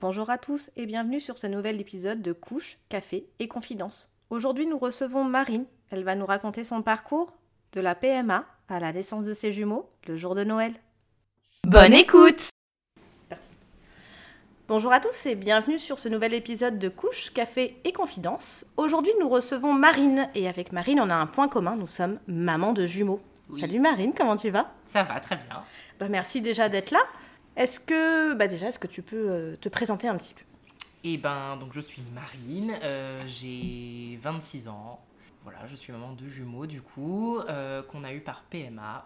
[0.00, 4.08] Bonjour à tous et bienvenue sur ce nouvel épisode de Couche, Café et Confidence.
[4.30, 5.66] Aujourd'hui, nous recevons Marine.
[5.90, 7.36] Elle va nous raconter son parcours
[7.72, 10.72] de la PMA à la naissance de ses jumeaux le jour de Noël.
[11.64, 12.50] Bonne écoute
[14.68, 18.66] Bonjour à tous et bienvenue sur ce nouvel épisode de Couche, Café et Confidence.
[18.76, 22.72] Aujourd'hui, nous recevons Marine et avec Marine, on a un point commun, nous sommes maman
[22.72, 23.20] de jumeaux.
[23.50, 23.62] Oui.
[23.62, 24.70] Salut Marine, comment tu vas?
[24.84, 25.64] Ça va très bien.
[25.98, 27.00] Bah, Merci déjà d'être là.
[27.58, 30.42] Est-ce que, bah déjà, est-ce que tu peux euh, te présenter un petit peu?
[31.04, 35.00] Et ben, donc je suis Marine, euh, j'ai 26 ans.
[35.42, 39.04] Voilà, je suis maman de jumeaux du coup, euh, qu'on a eu par PMA.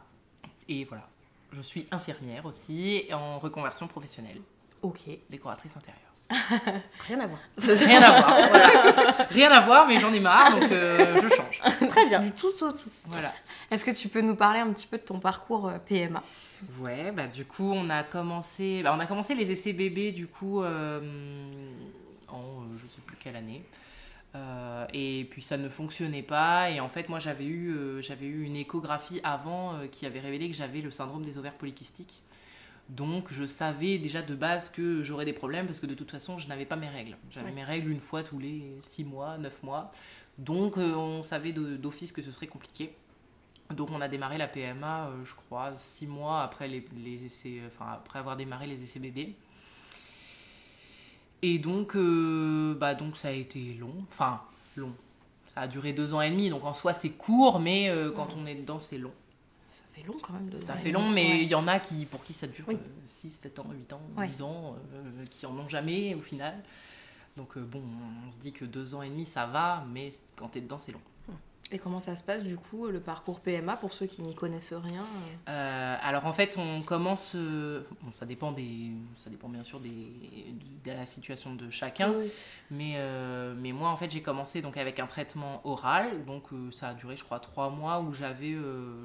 [0.68, 1.08] Et voilà,
[1.52, 4.40] je suis infirmière aussi, en reconversion professionnelle,
[4.82, 5.00] Ok.
[5.30, 6.00] décoratrice intérieure.
[7.06, 7.40] Rien à voir.
[7.58, 9.27] Rien à voir, voilà.
[9.30, 11.60] Rien à voir, mais j'en ai marre, donc euh, je change.
[11.88, 12.20] Très bien.
[12.20, 12.90] Du tout au tout.
[13.06, 13.32] Voilà.
[13.72, 16.22] Est-ce que tu peux nous parler un petit peu de ton parcours euh, PMA
[16.80, 20.26] Ouais, bah du coup on a commencé, bah, on a commencé les essais bébés du
[20.26, 21.00] coup euh,
[22.28, 23.64] en euh, je sais plus quelle année.
[24.34, 28.26] Euh, et puis ça ne fonctionnait pas et en fait moi j'avais eu, euh, j'avais
[28.26, 32.22] eu une échographie avant euh, qui avait révélé que j'avais le syndrome des ovaires polykystiques.
[32.88, 36.36] Donc je savais déjà de base que j'aurais des problèmes parce que de toute façon
[36.36, 37.16] je n'avais pas mes règles.
[37.30, 37.52] J'avais Ouais.
[37.52, 39.92] mes règles une fois tous les 6 mois, 9 mois.
[40.38, 42.94] Donc on savait d'office que ce serait compliqué.
[43.72, 47.58] Donc on a démarré la PMA, euh, je crois, six mois après les, les essais,
[47.60, 49.34] euh, enfin après avoir démarré les essais bébés.
[51.42, 54.40] Et donc, euh, bah donc ça a été long, enfin
[54.76, 54.92] long.
[55.54, 58.34] Ça a duré deux ans et demi, donc en soi c'est court, mais euh, quand
[58.36, 59.12] on est dedans c'est long.
[59.68, 60.52] Ça fait long quand même.
[60.52, 61.42] Ça fait long, mais Ouais.
[61.44, 62.78] il y en a qui, pour qui ça dure Oui.
[63.06, 64.28] 6, 7 ans, 8 ans, Ouais.
[64.28, 64.77] 10 ans,
[65.30, 66.55] qui en ont jamais au final.
[67.36, 67.82] Donc bon,
[68.28, 70.92] on se dit que deux ans et demi ça va, mais quand t'es dedans c'est
[70.92, 71.00] long.
[71.74, 74.74] Et comment ça se passe du coup, le parcours PMA pour ceux qui n'y connaissent
[74.74, 77.33] rien euh Euh, alors en fait, on commence.
[77.34, 80.12] euh, bon, ça dépend des, ça dépend bien sûr des,
[80.84, 82.12] de la situation de chacun.
[82.12, 82.30] Oui.
[82.70, 86.27] Mais, euh, mais moi, en fait, j'ai commencé donc avec un traitement oral.
[86.27, 88.55] Donc ça a duré, je crois, trois mois où j'avais,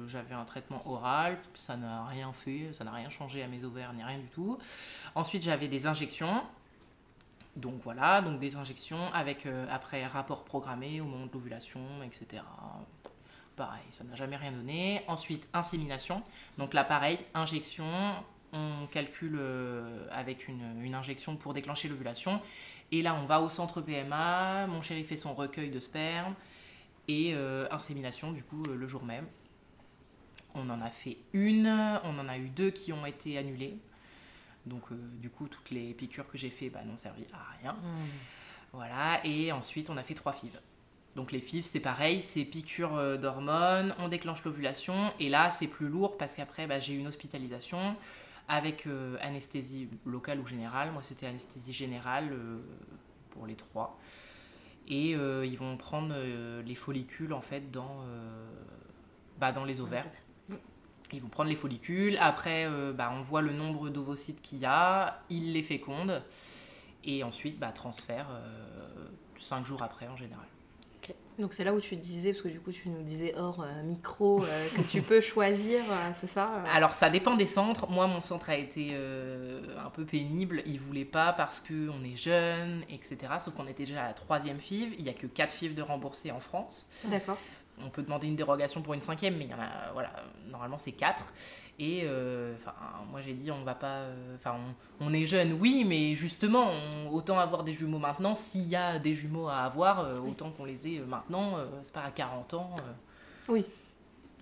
[0.06, 1.38] j'avais un traitement oral.
[1.54, 4.58] Ça n'a rien fait, ça n'a rien changé à mes ovaires ni rien du tout.
[5.14, 6.42] Ensuite, j'avais des injections.
[7.58, 12.42] Donc voilà, donc des injections avec euh, après rapport programmé au moment de l'ovulation, etc.
[13.56, 15.02] Pareil, ça n'a jamais rien donné.
[15.08, 16.22] Ensuite, insémination.
[16.56, 18.14] Donc là, pareil, injection.
[18.52, 22.40] On calcule euh, avec une, injection pour déclencher l'ovulation.
[22.92, 24.68] Et là, on va au centre PMA.
[24.68, 26.36] Mon chéri fait son recueil de sperme.
[27.08, 29.26] Et euh, insémination, du coup, le jour même.
[30.54, 31.66] On en a fait une.
[32.04, 33.76] On en a eu deux qui ont été annulées.
[34.68, 37.76] Donc, euh, du coup, toutes les piqûres que j'ai fait bah, n'ont servi à rien.
[38.72, 40.58] Voilà, et ensuite on a fait trois FIV.
[41.16, 45.66] Donc les FIV c'est pareil, c'est piqûres euh, d'hormones, on déclenche l'ovulation, et là c'est
[45.66, 47.96] plus lourd parce qu'après bah, j'ai eu une hospitalisation
[48.46, 50.92] avec euh, anesthésie locale ou générale.
[50.92, 52.58] Moi c'était anesthésie générale euh,
[53.30, 53.98] pour les trois.
[54.90, 56.14] Et ils vont prendre
[56.64, 58.06] les follicules en fait dans,
[59.38, 60.06] bah, dans les ovaires.
[61.12, 64.66] Ils vont prendre les follicules, après euh, bah, on voit le nombre d'ovocytes qu'il y
[64.66, 66.22] a, ils les fécondent.
[67.04, 68.26] Et ensuite, bah, transfert
[69.36, 70.46] 5 jours après en général.
[71.38, 73.82] Donc c'est là où tu disais, parce que du coup tu nous disais hors euh,
[73.84, 76.64] micro, euh, que tu peux choisir, euh, c'est ça euh?
[76.74, 77.88] Alors ça dépend des centres.
[77.88, 80.62] Moi, mon centre a été euh, un peu pénible.
[80.66, 83.18] Ils voulaient pas parce qu'on est jeune, etc.
[83.38, 84.96] Sauf qu'on était déjà à la troisième FIV.
[84.98, 86.88] Il n'y a que 4 FIV de remboursés en France.
[87.04, 87.38] D'accord.
[87.84, 90.10] On peut demander une dérogation pour une cinquième, mais il y en a, voilà,
[90.50, 91.24] normalement c'est 4.
[91.80, 92.72] Et euh, enfin,
[93.10, 93.86] moi j'ai dit, on va pas.
[93.98, 94.56] euh, Enfin,
[95.00, 98.34] on, on est jeune, oui, mais justement, on- autant avoir des jumeaux maintenant.
[98.34, 101.58] S'il y a des jumeaux à avoir, euh, autant qu'on les ait maintenant.
[101.82, 102.74] c'est pas à 40 ans.
[103.48, 103.64] Oui.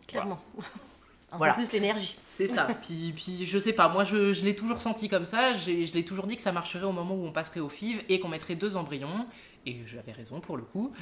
[0.09, 0.41] Clairement.
[1.33, 1.55] Un Voilà.
[1.55, 2.17] peu plus d'énergie.
[2.31, 2.69] C'est ça.
[2.83, 5.53] puis, puis je sais pas, moi je, je l'ai toujours senti comme ça.
[5.55, 8.21] Je l'ai toujours dit que ça marcherait au moment où on passerait au FIV et
[8.21, 9.27] qu'on mettrait deux embryons.
[9.69, 10.93] Et j'avais raison pour le coup.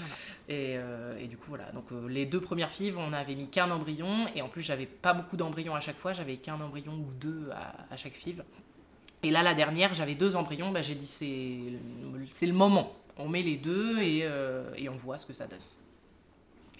[0.48, 1.70] Et, euh, et du coup, voilà.
[1.72, 4.26] Donc euh, les deux premières FIV, on avait mis qu'un embryon.
[4.34, 6.14] Et en plus, j'avais pas beaucoup d'embryons à chaque fois.
[6.14, 8.42] J'avais qu'un embryon ou deux à, à chaque FIV.
[9.22, 10.70] Et là, la dernière, j'avais deux embryons.
[10.70, 11.58] Bah, J'ai dit, c'est
[12.28, 12.92] c'est le moment.
[13.18, 15.60] On met les deux et, euh, et on voit ce que ça donne.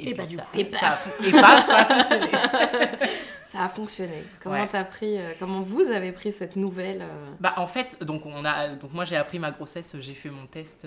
[0.01, 2.27] Et puis bah, du ça- coup, et ça a- et paf, ça a fonctionné.
[3.45, 4.25] Ça a fonctionné.
[4.43, 4.69] Comment Ouais.
[4.69, 8.45] t'as pris, euh, comment vous avez pris cette nouvelle euh, Bah en fait, donc on
[8.45, 10.85] a, donc moi j'ai appris ma grossesse, j'ai fait mon test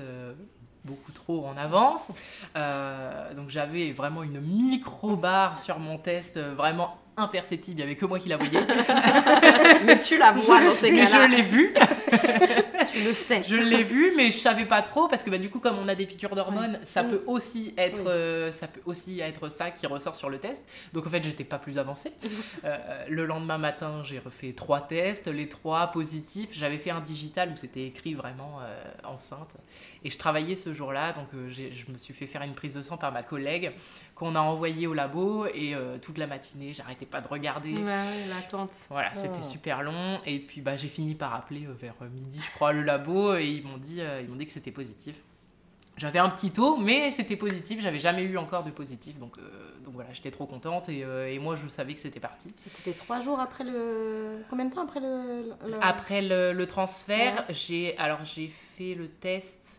[0.87, 2.11] beaucoup trop en avance.
[2.55, 7.95] Euh, donc j'avais vraiment une micro-barre sur mon test, euh, vraiment imperceptible, il n'y avait
[7.95, 8.59] que moi qui la voyais.
[9.85, 11.27] mais tu la vois dans ces cas-là.
[11.27, 11.73] Je l'ai vu.
[12.91, 13.43] tu le sais.
[13.43, 15.87] Je l'ai vu, mais je savais pas trop parce que bah, du coup, comme on
[15.87, 19.87] a des piqûres d'hormones, ça peut aussi être, euh, ça peut aussi être ça qui
[19.87, 20.63] ressort sur le test.
[20.93, 22.11] Donc en fait, j'étais pas plus avancée.
[22.63, 26.49] Euh, le lendemain matin, j'ai refait trois tests, les trois positifs.
[26.53, 29.57] J'avais fait un digital où c'était écrit vraiment euh, enceinte.
[30.03, 32.97] Et je travaillais ce jour-là, donc je me suis fait faire une prise de sang
[32.97, 33.71] par ma collègue
[34.17, 37.73] qu'on a envoyé au labo et toute la matinée, j'arrêtais pas de regarder.
[37.73, 38.71] Ouais, l'attente.
[38.89, 39.51] Voilà, c'était oh.
[39.51, 40.19] super long.
[40.25, 43.63] Et puis bah, j'ai fini par appeler vers midi, je crois, le labo et ils
[43.63, 45.15] m'ont dit, ils m'ont dit que c'était positif.
[45.97, 47.81] J'avais un petit taux, mais c'était positif.
[47.81, 49.41] J'avais jamais eu encore de positif, donc, euh,
[49.83, 52.53] donc voilà, j'étais trop contente et, euh, et, moi je savais que c'était parti.
[52.71, 54.43] C'était trois jours après le.
[54.47, 55.53] Combien de temps après le.
[55.81, 59.76] Après le, le transfert, j'ai alors j'ai fait le test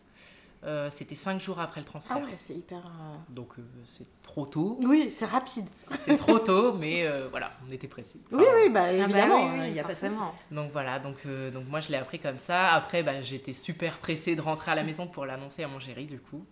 [0.64, 2.18] euh, c'était cinq jours après le transfert.
[2.20, 2.78] Ah c'est hyper.
[2.78, 4.78] Euh, Donc euh, c'est trop tôt.
[4.82, 5.66] Oui, c'est rapide.
[5.90, 8.20] C'était trop tôt, mais voilà, on était pressés.
[8.32, 11.68] oui, oui, bah, ah bah évidemment, il n'y a pas de Donc voilà, donc, donc
[11.68, 12.70] moi je l'ai appris comme ça.
[12.72, 16.06] Après, bah, j'étais super pressée de rentrer à la maison pour l'annoncer à mon chéri,
[16.06, 16.44] du coup,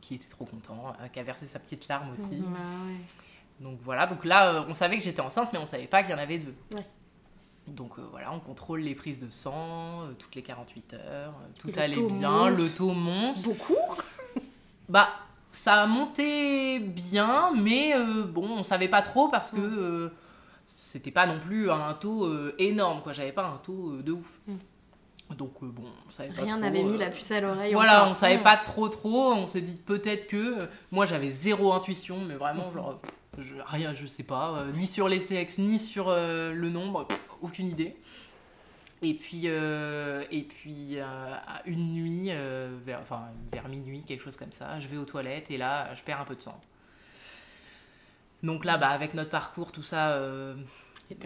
[0.00, 2.36] qui était trop content, qui a versé sa petite larme aussi.
[2.40, 2.58] Bah
[3.60, 6.14] donc voilà, donc là, on savait que j'étais enceinte, mais on savait pas qu'il y
[6.14, 6.54] en avait deux.
[7.76, 11.48] Donc euh, voilà, on contrôle les prises de sang euh, toutes les 48 heures, euh,
[11.58, 13.42] tout allait bien, le taux monte.
[13.44, 13.76] Beaucoup?
[14.88, 15.08] Bah,
[15.52, 17.94] ça a monté bien, mais
[18.26, 20.10] bon, on savait pas trop parce que mm.
[20.76, 22.28] c'était pas non plus un taux
[22.58, 23.12] énorme, quoi.
[23.12, 24.40] J'avais pas un taux de ouf.
[24.48, 24.54] Mm.
[25.36, 27.72] Donc bon, on savait pas Rien n'avait mis la puce à l'oreille.
[27.72, 29.32] Voilà, on savait pas trop trop.
[29.32, 30.58] On s'est dit peut-être que.
[30.90, 32.98] moi j'avais zéro intuition, mais vraiment, genre,
[33.38, 34.64] je, rien, je sais pas.
[34.74, 37.06] ni sur les CX, ni sur le nombre
[37.42, 37.96] aucune idée.
[39.02, 44.22] Et puis, euh, et puis euh, à une nuit, euh, vers, enfin vers minuit, quelque
[44.22, 46.60] chose comme ça, je vais aux toilettes et là, je perds un peu de sang.
[48.42, 50.20] Donc là, bah, avec notre parcours, tout ça,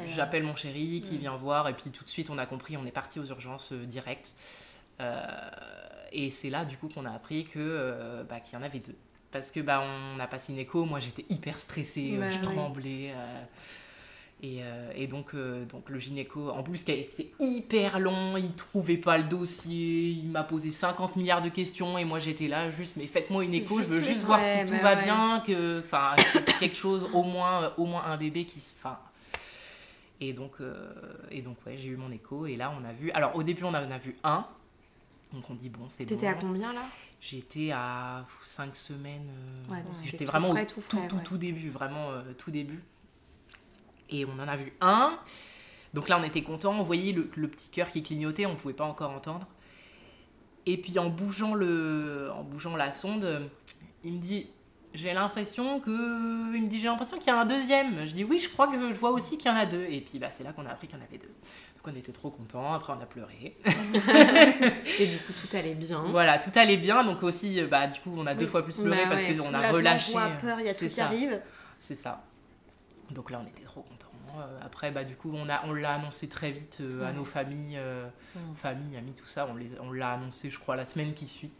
[0.07, 2.87] j'appelle mon chéri qui vient voir et puis tout de suite, on a compris, on
[2.87, 4.35] est parti aux urgences direct.
[6.13, 8.97] et c'est là, du coup, qu'on a appris que bah, qu'il y en avait deux.
[9.35, 13.13] Parce que bah, on a passé une écho, moi j'étais hyper stressée, bah je tremblais.
[14.45, 19.19] Euh, et, donc, euh, donc le gynéco, en plus, c'était hyper long, il trouvait pas
[19.19, 23.07] le dossier, il m'a posé 50 milliards de questions et moi j'étais là juste, mais
[23.07, 26.15] faites-moi une écho, je veux juste voir si tout va bien, que, enfin,
[26.61, 28.99] quelque chose, au moins, au moins un bébé qui, enfin.
[30.21, 30.93] Et donc, euh,
[31.33, 33.11] et donc ouais, j'ai eu mon écho et là on a vu.
[33.11, 34.47] Alors au début on en a vu un,
[35.35, 36.15] donc on dit bon c'est bon.
[36.15, 36.81] T'étais à combien là?
[37.21, 39.29] J'étais à 5 semaines.
[40.05, 42.83] J'étais vraiment tout, tout, tout, tout, début, vraiment tout début.
[44.11, 45.19] Et on en a vu un.
[45.95, 46.73] Donc là, on était content.
[46.73, 48.47] On voyait le, petit cœur qui clignotait.
[48.47, 49.47] On ne pouvait pas encore entendre.
[50.67, 53.51] Et puis en bougeant, le, en bougeant la sonde,
[54.03, 54.49] il me dit
[54.95, 58.23] j'ai l'impression que il me dit j'ai l'impression qu'il y a un deuxième je dis
[58.23, 60.31] oui je crois que je vois aussi qu'il y en a deux et puis bah,
[60.31, 61.33] c'est là qu'on a appris qu'il y en avait deux
[61.85, 66.03] donc on était trop contents après on a pleuré et du coup tout allait bien
[66.09, 69.03] voilà tout allait bien donc aussi bah du coup on a deux fois plus pleuré
[69.03, 71.41] bah parce qu'on a relâché peur il y a tout qui arrive
[71.81, 72.25] c'est ça
[73.11, 74.07] donc là, on était trop contents.
[74.39, 77.25] Euh, après, bah, du coup, on, a, on l'a annoncé très vite euh, à nos
[77.25, 78.09] familles, euh,
[78.57, 79.49] familles, amis, tout ça.
[79.81, 81.53] On l'a annoncé, je crois, la semaine qui suit.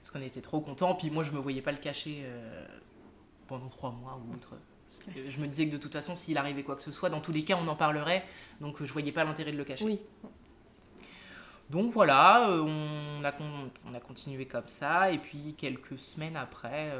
[0.00, 0.94] Parce qu'on était trop contents.
[0.94, 2.24] Puis moi, je me voyais pas le cacher
[3.46, 4.56] pendant trois mois ou autre.
[5.16, 7.32] Je me disais que de toute façon, s'il arrivait quoi que ce soit, dans tous
[7.32, 8.24] les cas, on en parlerait.
[8.60, 9.84] Donc, je voyais pas l'intérêt de le cacher.
[9.84, 10.00] Oui.
[11.70, 13.32] Donc voilà, on a,
[13.86, 15.10] on a continué comme ça.
[15.10, 16.92] Et puis, quelques semaines après,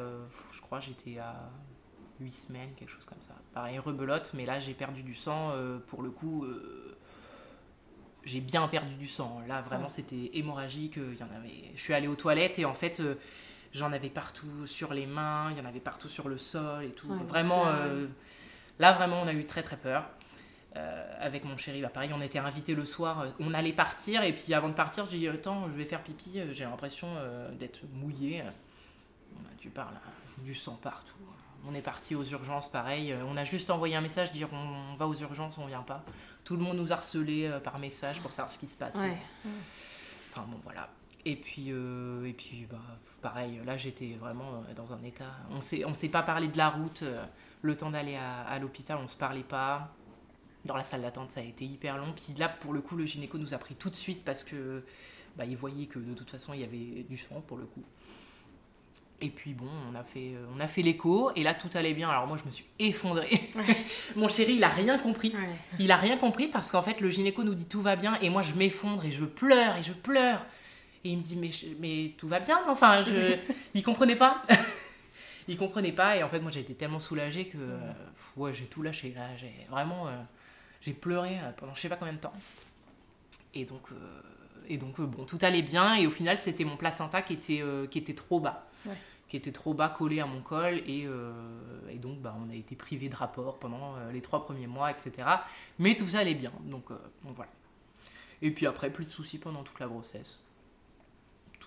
[0.51, 1.51] je crois, j'étais à
[2.23, 3.35] 8 semaines, quelque chose comme ça.
[3.53, 5.51] Pareil, rebelote, mais là j'ai perdu du sang.
[5.53, 6.97] Euh, pour le coup, euh,
[8.25, 9.41] j'ai bien perdu du sang.
[9.47, 10.97] Là vraiment c'était hémorragique.
[10.97, 11.71] Y en avait...
[11.75, 13.17] Je suis allée aux toilettes et en fait euh,
[13.73, 16.91] j'en avais partout sur les mains, il y en avait partout sur le sol et
[16.91, 17.09] tout.
[17.09, 17.65] vraiment,
[18.79, 20.09] là vraiment on a eu très très peur.
[21.21, 24.55] avec mon chéri, bah, pareil, on était invité le soir, on allait partir, et puis
[24.55, 27.09] avant de partir, j'ai dit Attends, je vais faire pipi, j'ai l'impression
[27.59, 28.43] d'être mouillé.
[29.59, 29.95] tu parles,
[30.39, 31.15] du sang partout.
[31.65, 33.13] On est parti aux urgences, pareil.
[33.13, 36.05] Euh, on a juste envoyé un message dire on, va aux urgences, on vient pas.
[36.45, 38.97] Tout le monde nous a harcelé euh, par message pour savoir ce qui se passe.
[40.33, 40.89] Enfin bon, voilà.
[41.25, 42.79] Et puis, euh, et puis bah,
[43.21, 45.33] pareil, là j'étais vraiment dans un état.
[45.51, 47.05] On ne on s'est pas parlé de la route,
[47.63, 49.95] le temps d'aller à, l'hôpital, on se parlait pas.
[50.65, 52.13] Dans la salle d'attente, ça a été hyper long.
[52.15, 54.85] Puis là, pour le coup, le gynéco nous a pris tout de suite parce que
[55.37, 57.83] bah, il voyait que de toute façon, il y avait du sang pour le coup.
[59.23, 61.95] Et puis bon, on a fait, euh, on a fait l'écho et là tout allait
[61.95, 62.11] bien.
[62.11, 63.41] Alors moi je me suis effondrée.
[64.17, 65.33] Mon chéri il a rien compris.
[65.79, 68.31] Il a rien compris parce qu'en fait le gynéco nous dit tout va bien et
[68.31, 70.45] moi je m'effondre et je pleure et je pleure.
[71.05, 73.37] Et il me dit, mais, mais tout va bien, enfin, je...
[73.75, 74.43] il comprenait pas.
[75.49, 77.93] il comprenait pas, et en fait, moi, j'ai été tellement soulagée que, euh,
[78.37, 80.13] ouais, j'ai tout lâché, là, j'ai vraiment, euh,
[80.81, 82.33] j'ai pleuré euh, pendant je sais pas combien de temps.
[83.55, 83.89] Et donc,
[84.69, 87.99] et donc bon, tout allait bien, et au final, c'était mon placenta qui était, qui
[87.99, 88.67] était trop bas.
[89.29, 91.07] qui était trop bas collé à mon col et,
[91.91, 95.27] et donc bah, on a été privé de rapport pendant les trois premiers mois etc
[95.79, 97.51] mais tout ça allait bien donc, donc voilà
[98.43, 100.42] et puis après plus de soucis pendant toute la grossesse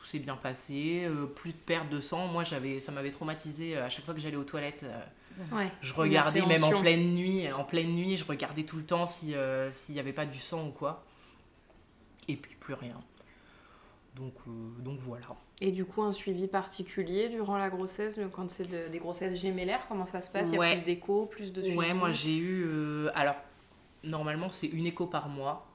[0.08, 2.28] s'est bien passé, euh, plus de perte de sang.
[2.28, 4.86] Moi, j'avais, ça m'avait traumatisé euh, à chaque fois que j'allais aux toilettes.
[4.86, 8.84] Euh, ouais, je regardais même en pleine nuit, en pleine nuit, je regardais tout le
[8.86, 9.34] temps si
[9.72, 11.04] s'il n'y avait pas du sang ou quoi.
[12.28, 12.98] Et puis plus rien.
[14.16, 14.34] Donc,
[14.80, 15.28] donc voilà.
[15.60, 20.06] Et du coup, un suivi particulier durant la grossesse, quand c'est des grossesses gémellaires, comment
[20.06, 20.50] ça se passe?
[20.52, 21.78] Il y a plus d'écho, plus de suivi?
[21.78, 22.66] Ouais, moi j'ai eu.
[23.14, 23.36] alors,
[24.04, 25.68] normalement, c'est une écho par mois.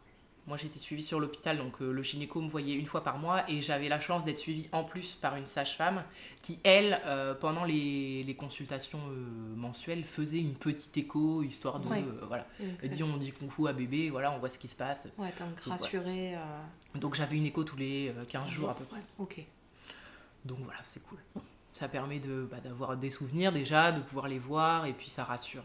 [0.50, 3.48] Moi, j'étais suivie sur l'hôpital, donc euh, le gynéco me voyait une fois par mois
[3.48, 6.02] et j'avais la chance d'être suivie en plus par une sage-femme
[6.42, 11.86] qui, elle, euh, pendant les, les consultations euh, mensuelles, faisait une petite écho histoire de.
[12.26, 12.48] voilà.
[12.82, 15.06] Elle dit on dit fout à bébé, voilà, on voit ce qui se passe.
[15.18, 16.34] Ouais, donc rassurée.
[16.96, 18.98] Donc j'avais une écho tous les 15 jours à peu près.
[19.20, 19.46] Ok.
[20.44, 21.20] Donc voilà, c'est cool.
[21.72, 25.22] Ça permet de, bah, d'avoir des souvenirs déjà, de pouvoir les voir et puis ça
[25.22, 25.62] rassure.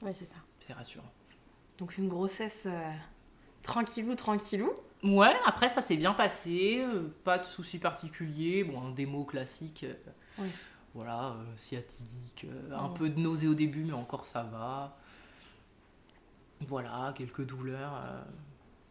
[0.00, 0.36] Oui, c'est ça.
[0.66, 1.12] C'est rassurant.
[1.76, 2.66] Donc une grossesse
[3.62, 4.72] tranquillou, tranquillou.
[5.02, 9.84] Ouais, après ça s'est bien passé, euh, pas de soucis particuliers, bon, un démo classique,
[9.84, 10.46] euh,
[10.94, 14.96] voilà, euh, sciatique, un peu de nausée au début, mais encore ça va.
[16.68, 18.00] Voilà, quelques douleurs,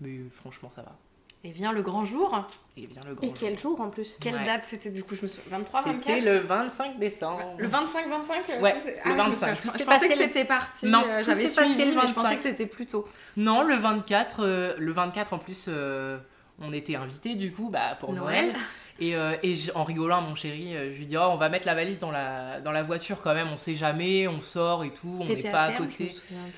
[0.02, 0.98] mais franchement ça va.
[1.44, 2.40] Et vient le grand jour.
[2.78, 4.16] Et vient le grand Et quel jour en plus?
[4.20, 5.16] Quelle date c'était du coup?
[5.16, 5.58] Je me souviens.
[5.58, 7.56] 23, 24 C'était le 25 décembre.
[7.58, 9.48] Le 25, 25 Ouais, le 25.
[9.50, 10.86] Ah, je, pensais que c'était parti.
[10.86, 13.08] Non, euh, j'avais suivi, mais je pensais que c'était plus tôt.
[13.38, 16.20] Non, le 24, euh, le 24 en plus, euh,
[16.60, 18.54] on était invités du coup bah, pour Noël.
[19.00, 21.98] Et, et en rigolant, mon chéri, je lui dis oh, on va mettre la valise
[21.98, 25.26] dans la, dans la voiture quand même, on sait jamais, on sort et tout, on
[25.26, 26.14] n'est pas à, côté.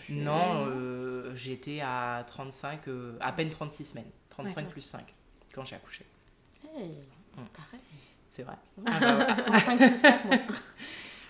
[0.10, 0.68] Non,
[1.36, 2.82] j'étais à 35,
[3.22, 4.12] à peine 36 semaines.
[4.34, 5.14] 35 plus 5
[5.54, 6.06] quand j'ai accouché.
[6.76, 6.90] Hey,
[7.38, 7.46] mm.
[7.56, 7.82] Pareil.
[8.32, 8.56] C'est vrai.
[8.86, 9.00] Ah,
[10.04, 10.38] bah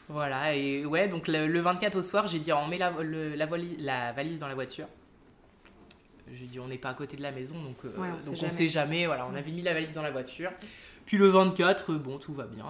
[0.07, 3.75] voilà, et ouais, donc le, 24 au soir, j'ai dit on met la, la, valise,
[3.79, 4.88] la, valise dans la voiture.
[6.31, 8.45] J'ai dit on n'est pas à côté de la maison, donc, euh, on, donc sait
[8.45, 9.05] on sait jamais.
[9.05, 10.51] Voilà, on avait mis la valise dans la voiture.
[11.05, 12.65] Puis le 24, euh, bon, tout va bien.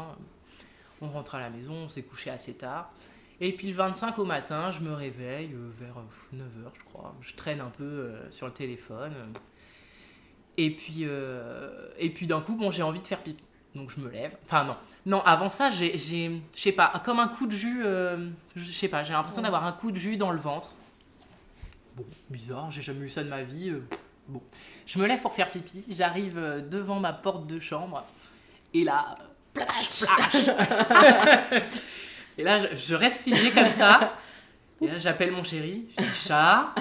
[1.01, 2.91] On rentre à la maison, on s'est couché assez tard.
[3.41, 5.95] Et puis le 25 au matin, je me réveille euh, vers
[6.33, 7.15] 9h, je crois.
[7.21, 9.13] Je traîne un peu sur le téléphone.
[10.57, 13.43] Et puis, euh, et puis d'un coup, bon, j'ai envie de faire pipi.
[13.75, 14.37] Donc je me lève.
[14.45, 14.75] Enfin non.
[15.05, 18.87] Non, avant ça, j'ai, je sais pas, comme un coup de jus, euh, je sais
[18.87, 20.69] pas, j'ai l'impression d'avoir un coup de jus dans le ventre.
[21.97, 23.71] Bon, bizarre, j'ai jamais eu ça de ma vie.
[23.71, 23.83] Euh,
[24.27, 24.41] bon,
[24.85, 28.05] je me lève pour faire pipi, j'arrive devant ma porte de chambre,
[28.73, 29.17] et là,
[29.53, 30.03] plash,
[32.37, 34.15] et là, je, je, reste figé comme ça,
[34.81, 36.73] et là, j'appelle mon chéri, je dis chat,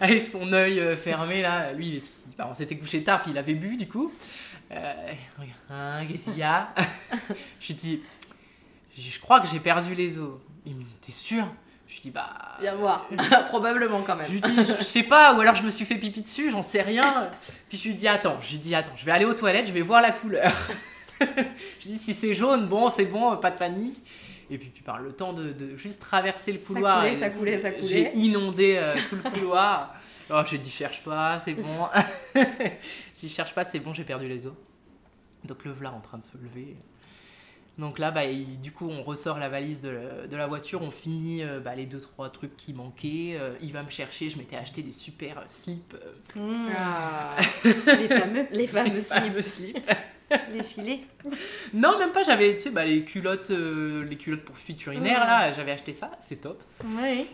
[0.00, 2.02] avec son œil euh, fermé là, lui,
[2.38, 4.12] on s'était couché tard, puis il avait bu du coup.
[4.72, 5.12] Euh,
[5.70, 6.74] hein, qu'est-ce qu'il y a?
[7.60, 8.02] Je lui dis,
[8.96, 10.40] je crois que j'ai perdu les os.
[10.64, 11.46] Il me dit, t'es sûr?
[11.86, 12.30] Je lui dis, bah.
[12.60, 13.06] Viens voir,
[13.48, 14.26] probablement quand même.
[14.26, 16.62] Je lui dis, je sais pas, ou alors je me suis fait pipi dessus, j'en
[16.62, 17.30] sais rien.
[17.68, 19.72] Puis je lui dis, attends, je lui dis, attends, je vais aller aux toilettes, je
[19.72, 20.52] vais voir la couleur.
[21.20, 24.00] je lui dis, si c'est jaune, bon, c'est bon, pas de panique.
[24.52, 27.02] Et puis, tu parles le temps de, de, juste traverser le couloir.
[27.16, 29.94] Ça coulait, ça coulait, J'ai inondé euh, tout le couloir.
[30.30, 31.88] Oh, j'ai dit, cherche pas, c'est bon.
[32.34, 32.42] j'ai
[33.22, 34.52] dit, cherche pas, c'est bon, j'ai perdu les os.
[35.44, 36.76] Donc, le voilà en train de se lever.
[37.78, 41.42] Donc là, bah, du coup, on ressort la valise de, de la voiture, on finit
[41.42, 43.38] euh, bah, les deux trois trucs qui manquaient.
[43.40, 44.28] Euh, il va me chercher.
[44.28, 45.96] Je m'étais acheté des super slips.
[46.36, 46.52] Mmh.
[46.76, 47.36] Ah.
[47.64, 49.74] les fameux, les fameux, slips.
[49.74, 49.94] les
[50.62, 51.00] filets.
[51.74, 52.22] Non, même pas.
[52.22, 55.52] J'avais, tu sais, bah, les culottes, euh, les culottes pour fuite urinaire là.
[55.52, 56.10] J'avais acheté ça.
[56.18, 56.62] C'est top.
[56.84, 57.26] Oui.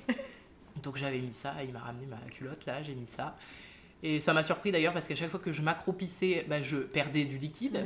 [0.83, 1.55] Donc j'avais mis ça.
[1.65, 2.83] Il m'a ramené ma culotte là.
[2.83, 3.37] J'ai mis ça.
[4.03, 7.25] Et ça m'a surpris d'ailleurs parce qu'à chaque fois que je m'accroupissais, bah, je perdais
[7.25, 7.85] du liquide.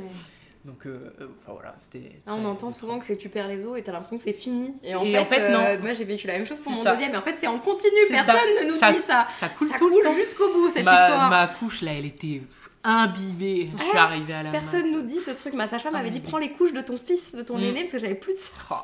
[0.65, 2.21] Donc, euh, euh, enfin voilà, c'était.
[2.25, 4.31] Ah, on entend souvent que c'est tu perds les os et t'as l'impression que c'est
[4.31, 4.73] fini.
[4.81, 5.59] Et en fait, non.
[5.59, 7.11] Euh, moi j'ai vécu la même chose pour mon deuxième.
[7.11, 7.91] Mais en fait, c'est en continu.
[8.07, 9.25] Personne ne nous dit ça.
[9.27, 10.15] Ça coule tout le temps.
[10.15, 11.29] jusqu'au bout cette histoire.
[11.29, 12.41] Ma couche là, elle était
[12.83, 13.69] imbibée.
[13.77, 15.53] Je suis arrivée à la Personne nous dit ce truc.
[15.53, 17.63] Ma sage-femme m'avait dit prends les couches de ton fils, de ton mm.
[17.63, 18.83] aîné, parce que j'avais plus de sang.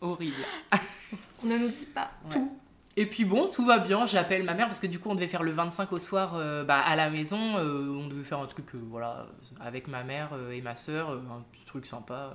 [0.00, 0.36] Oh, horrible.
[1.42, 2.50] on ne nous dit pas tout.
[2.96, 5.28] Et puis bon, tout va bien, j'appelle ma mère parce que du coup on devait
[5.28, 8.46] faire le 25 au soir euh, bah, à la maison, euh, on devait faire un
[8.46, 9.26] truc euh, voilà,
[9.60, 12.32] avec ma mère et ma soeur, un petit truc sympa.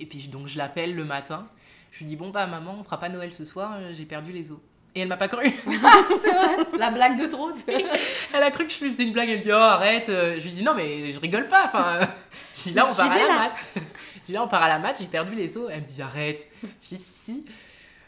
[0.00, 1.46] Et puis donc je l'appelle le matin,
[1.92, 4.50] je lui dis bon bah maman on fera pas Noël ce soir, j'ai perdu les
[4.50, 4.58] os.
[4.94, 5.50] Et elle m'a pas cru.
[5.64, 7.50] c'est vrai, la blague de trop.
[7.66, 9.28] elle a cru que je lui faisais une blague.
[9.28, 10.06] Elle me dit Oh, arrête.
[10.06, 11.64] Je lui dis Non, mais je rigole pas.
[11.64, 11.98] Enfin,
[12.56, 13.70] dis Là, on part à la mat.
[13.76, 15.68] Je dis Là, on part à la mat, j'ai perdu les os.
[15.70, 16.48] Elle me dit Arrête.
[16.62, 17.44] Je dis Si, si.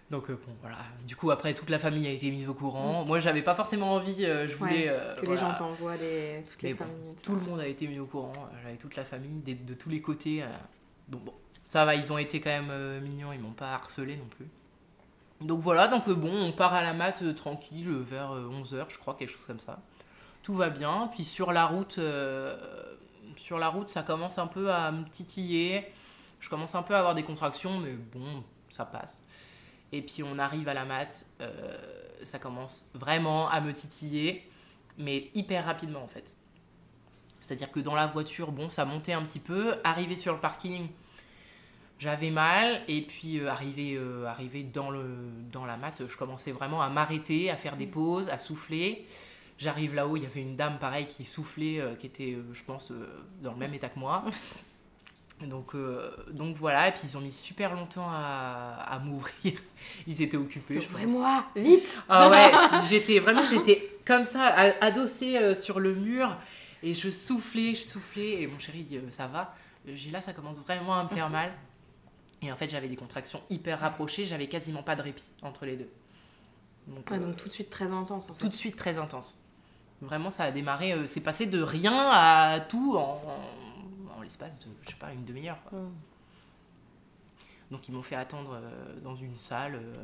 [0.08, 3.04] Donc bon voilà, du coup après toute la famille a été mise au courant.
[3.08, 4.88] Moi j'avais pas forcément envie, je voulais
[5.20, 6.44] que les gens t'envoient les...
[6.48, 7.22] toutes les 5 minutes.
[7.24, 8.30] Tout le monde a été mis au courant,
[8.62, 10.44] j'avais toute la famille de, de tous les côtés.
[11.08, 14.26] Donc bon, ça va, ils ont été quand même mignons, ils m'ont pas harcelé non
[14.26, 14.46] plus.
[15.40, 19.30] Donc voilà, donc bon, on part à la mat tranquille vers 11h, je crois, quelque
[19.30, 19.80] chose comme ça.
[20.42, 22.00] Tout va bien, puis sur la route,
[23.36, 25.92] sur la route ça commence un peu à me titiller.
[26.40, 29.24] Je commence un peu à avoir des contractions, mais bon, ça passe.
[29.92, 31.76] Et puis on arrive à la mat, euh,
[32.22, 34.48] ça commence vraiment à me titiller,
[34.98, 36.34] mais hyper rapidement en fait.
[37.40, 39.76] C'est-à-dire que dans la voiture, bon, ça montait un petit peu.
[39.84, 40.88] Arrivé sur le parking,
[41.98, 42.82] j'avais mal.
[42.88, 45.04] Et puis euh, arrivé, euh, arrivé dans, le,
[45.52, 49.04] dans la mat, je commençais vraiment à m'arrêter, à faire des pauses, à souffler.
[49.58, 52.92] J'arrive là-haut, il y avait une dame pareil qui soufflait, qui était, je pense,
[53.42, 54.22] dans le même état que moi.
[55.42, 59.52] Donc, euh, donc voilà, et puis ils ont mis super longtemps à, à m'ouvrir.
[60.06, 61.12] Ils étaient occupés, je pense.
[61.12, 62.50] moi vite Ah ouais,
[62.88, 64.46] j'étais vraiment, j'étais comme ça,
[64.80, 66.34] adossée euh, sur le mur,
[66.82, 69.54] et je soufflais, je soufflais, et mon chéri dit euh, ça va?
[69.86, 71.52] J'ai là, ça commence vraiment à me faire mal.
[72.42, 75.76] Et en fait, j'avais des contractions hyper rapprochées, j'avais quasiment pas de répit entre les
[75.76, 75.90] deux.
[76.86, 78.40] Donc, donc tout de suite très intense en fait.
[78.40, 79.42] Tout de suite très intense.
[80.02, 83.20] Vraiment, ça a démarré, c'est passé de rien à tout en
[84.26, 85.58] l'espace de, je sais pas, une demi-heure.
[85.72, 85.88] Mm.
[87.70, 89.94] Donc ils m'ont fait attendre euh, dans une salle, euh,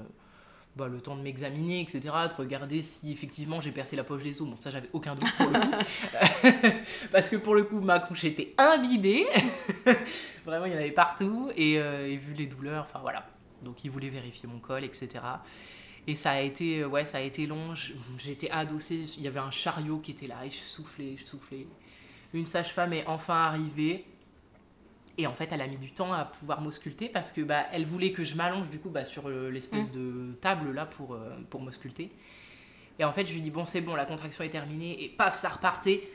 [0.74, 4.40] bah, le temps de m'examiner, etc., de regarder si effectivement j'ai percé la poche des
[4.40, 4.48] os.
[4.48, 6.76] Bon, ça j'avais aucun doute pour le coup.
[7.12, 9.26] Parce que pour le coup, ma couche était imbibée.
[10.46, 11.50] Vraiment, il y en avait partout.
[11.56, 13.26] Et, euh, et vu les douleurs, enfin voilà.
[13.62, 15.08] Donc ils voulaient vérifier mon col, etc.
[16.06, 17.74] Et ça a été, ouais, ça a été long.
[18.18, 19.04] J'étais adossée.
[19.18, 21.66] Il y avait un chariot qui était là et je soufflais, je soufflais.
[22.32, 24.06] Une sage-femme est enfin arrivée.
[25.18, 27.84] Et en fait, elle a mis du temps à pouvoir m'ausculter parce que bah, elle
[27.84, 29.92] voulait que je m'allonge du coup bah, sur euh, l'espèce mm.
[29.92, 32.10] de table là pour, euh, pour m'ausculter.
[32.98, 35.36] Et en fait, je lui dis bon, c'est bon, la contraction est terminée et paf,
[35.36, 36.08] ça repartait.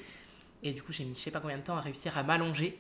[0.63, 2.77] Et du coup, j'ai mis je sais pas combien de temps à réussir à m'allonger.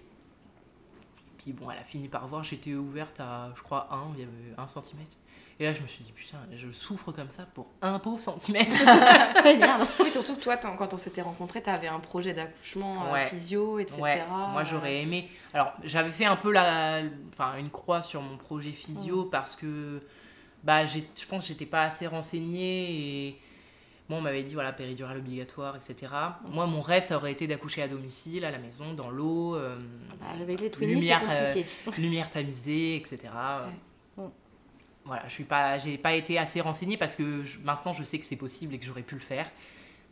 [1.47, 4.23] Puis bon, elle a fini par voir, j'étais ouverte à je crois 1, il y
[4.23, 5.11] avait 1 centimètre.
[5.57, 8.69] Et là, je me suis dit, putain, je souffre comme ça pour un pauvre centimètre.
[10.01, 13.79] oui, surtout que toi, quand on s'était rencontrés, tu avais un projet d'accouchement euh, physio,
[13.79, 14.01] etc.
[14.01, 14.25] Ouais.
[14.27, 15.27] Moi, j'aurais aimé.
[15.53, 17.03] Alors, j'avais fait un peu la...
[17.31, 20.03] enfin, une croix sur mon projet physio parce que
[20.65, 23.41] bah, je pense que j'étais pas assez renseignée et.
[24.09, 26.13] Moi, on m'avait dit, voilà, péridurale obligatoire, etc.
[26.49, 29.75] Moi, mon rêve, ça aurait été d'accoucher à domicile, à la maison, dans l'eau, euh,
[30.19, 31.53] bah, avec les lumière, euh,
[31.97, 33.29] lumière tamisée, etc
[35.07, 38.35] voilà, je suis pas, pas été assez renseignée parce que maintenant je sais que c'est
[38.35, 39.49] possible et que j'aurais pu le faire.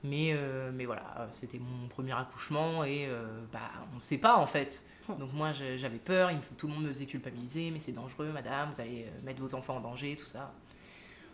[0.04, 3.60] Mais, euh, mais voilà, c'était mon premier accouchement et euh, bah,
[3.92, 4.84] on ne sait pas en fait.
[5.20, 8.82] Donc moi j'avais peur, tout le monde me faisait culpabiliser, mais c'est dangereux madame, vous
[8.82, 10.52] allez mettre vos enfants en danger, tout ça.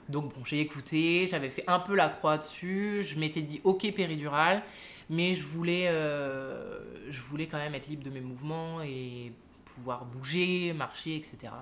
[0.09, 3.93] Donc bon, j'ai écouté, j'avais fait un peu la croix dessus, je m'étais dit ok
[3.93, 4.63] péridurale,
[5.09, 9.31] mais je voulais, je voulais quand même être libre de mes mouvements et
[9.75, 11.53] pouvoir bouger, marcher, etc.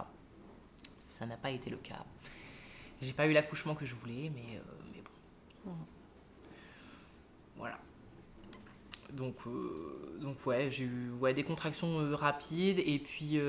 [1.18, 2.06] Ça n'a pas été le cas.
[3.02, 5.02] J'ai pas eu l'accouchement que je voulais, mais, euh,
[5.66, 5.72] bon.
[7.58, 7.80] Voilà.
[9.12, 13.40] Donc, euh, donc ouais, j'ai eu des contractions euh, rapides et puis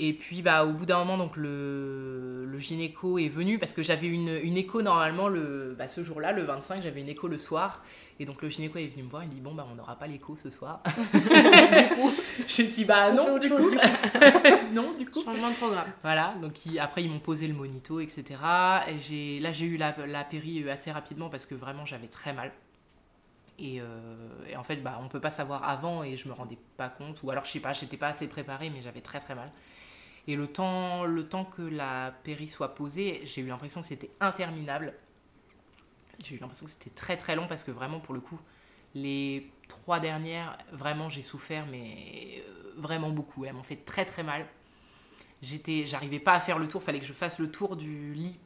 [0.00, 3.82] et puis, bah, au bout d'un moment, donc, le, le, gynéco est venu parce que
[3.84, 7.38] j'avais une, une écho normalement le, bah, ce jour-là, le 25, j'avais une écho le
[7.38, 7.84] soir.
[8.18, 9.96] Et donc, le gynéco est venu me voir, il me dit Bon, bah, on n'aura
[9.96, 10.82] pas l'écho ce soir.
[11.14, 12.12] du coup,
[12.48, 13.70] je dis Bah, non, du coup.
[14.72, 15.22] non, du coup.
[15.22, 15.92] Changement de programme.
[16.02, 18.24] Voilà, donc après, ils m'ont posé le monito, etc.
[19.08, 22.50] Et là, j'ai eu la, la péri assez rapidement parce que vraiment, j'avais très mal.
[23.58, 23.84] Et, euh,
[24.48, 27.22] et, en fait, bah, on peut pas savoir avant et je me rendais pas compte.
[27.22, 29.50] Ou alors, je sais pas, j'étais pas assez préparée, mais j'avais très très mal.
[30.26, 34.10] Et le temps, le temps que la péri soit posée, j'ai eu l'impression que c'était
[34.20, 34.94] interminable.
[36.18, 38.40] J'ai eu l'impression que c'était très très long parce que vraiment, pour le coup,
[38.94, 43.44] les trois dernières, vraiment, j'ai souffert, mais euh, vraiment beaucoup.
[43.44, 44.46] Elles m'ont fait très très mal.
[45.42, 48.38] J'étais, j'arrivais pas à faire le tour, fallait que je fasse le tour du lit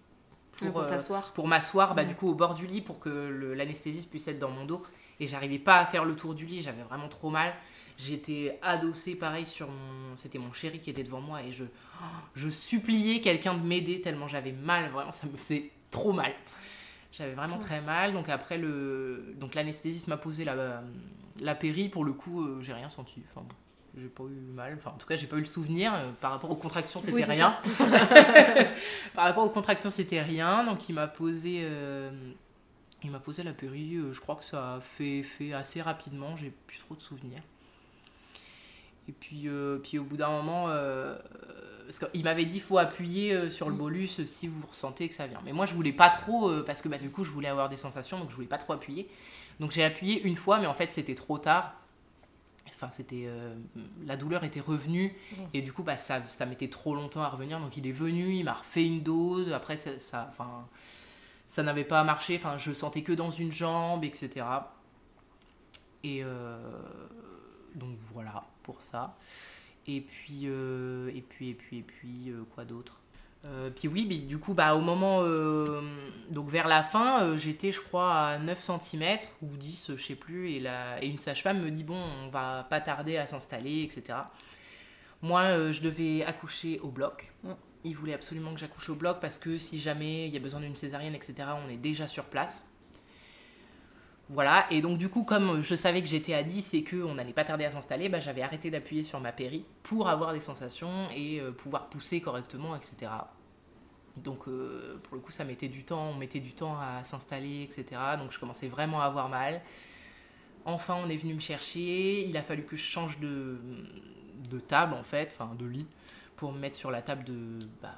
[0.60, 0.98] pour, euh,
[1.34, 3.08] pour m'asseoir bah, du coup au bord du lit pour que
[3.56, 4.82] l'anesthésiste puisse être dans mon dos
[5.20, 7.54] et j'arrivais pas à faire le tour du lit j'avais vraiment trop mal
[7.98, 10.16] J'étais adossée pareil sur mon.
[10.16, 11.64] C'était mon chéri qui était devant moi et je,
[12.36, 14.88] je suppliais quelqu'un de m'aider tellement j'avais mal.
[14.90, 16.32] Vraiment, ça me faisait trop mal.
[17.10, 18.12] J'avais vraiment très mal.
[18.12, 19.34] Donc après, le...
[19.36, 20.80] donc l'anesthésiste m'a posé la,
[21.40, 21.88] la péri.
[21.88, 23.20] Pour le coup, euh, j'ai rien senti.
[23.34, 23.44] Enfin,
[23.98, 24.74] j'ai pas eu mal.
[24.76, 25.92] Enfin, en tout cas, j'ai pas eu le souvenir.
[25.94, 27.56] Euh, par rapport aux contractions, c'était rien.
[29.14, 30.64] par rapport aux contractions, c'était rien.
[30.64, 32.10] Donc, il m'a posé, euh,
[33.02, 33.96] il m'a posé la péri.
[33.96, 36.36] Euh, je crois que ça a fait, fait assez rapidement.
[36.36, 37.42] J'ai plus trop de souvenirs.
[39.08, 39.48] Et puis,
[39.82, 40.66] puis au bout d'un moment,
[41.86, 45.38] parce qu'il m'avait dit faut appuyer sur le bolus si vous ressentez que ça vient.
[45.46, 47.78] Mais moi, je voulais pas trop, parce que bah, du coup, je voulais avoir des
[47.78, 49.08] sensations, donc je voulais pas trop appuyer.
[49.60, 51.77] Donc j'ai appuyé une fois, mais en fait, c'était trop tard
[52.78, 53.56] enfin c'était euh,
[54.06, 55.14] la douleur était revenue.
[55.52, 57.58] Et du coup bah, ça, ça mettait trop longtemps à revenir.
[57.58, 59.52] Donc il est venu il m'a refait une dose.
[59.52, 60.68] Après ça, ça enfin
[61.46, 62.36] ça n'avait pas marché.
[62.36, 64.46] Enfin je sentais que dans une jambe etc
[66.04, 66.58] et euh,
[67.74, 69.16] donc voilà pour ça.
[69.86, 73.00] Et puis euh, et puis et puis et puis quoi d'autre?
[73.50, 75.80] Euh, puis oui, du coup, bah, au moment, euh,
[76.30, 80.14] donc vers la fin, euh, j'étais, je crois, à 9 cm ou 10, je sais
[80.14, 83.82] plus, et, la, et une sage-femme me dit, bon, on va pas tarder à s'installer,
[83.82, 84.18] etc.
[85.22, 87.32] Moi, je devais accoucher au bloc.
[87.42, 87.52] Mm.
[87.84, 90.60] Il voulait absolument que j'accouche au bloc parce que si jamais il y a besoin
[90.60, 92.66] d'une césarienne, etc., on est déjà sur place.
[94.30, 97.32] Voilà, et donc du coup, comme je savais que j'étais à 10 et qu'on n'allait
[97.32, 101.08] pas tarder à s'installer, bah, j'avais arrêté d'appuyer sur ma péri pour avoir des sensations
[101.16, 103.06] et pouvoir pousser correctement, etc.
[104.22, 107.62] Donc euh, pour le coup, ça mettait du temps, on mettait du temps à s'installer,
[107.62, 108.00] etc.
[108.18, 109.60] Donc je commençais vraiment à avoir mal.
[110.64, 113.58] Enfin, on est venu me chercher, il a fallu que je change de,
[114.50, 115.86] de table en fait, enfin de lit,
[116.36, 117.94] pour me mettre sur la table de, bah,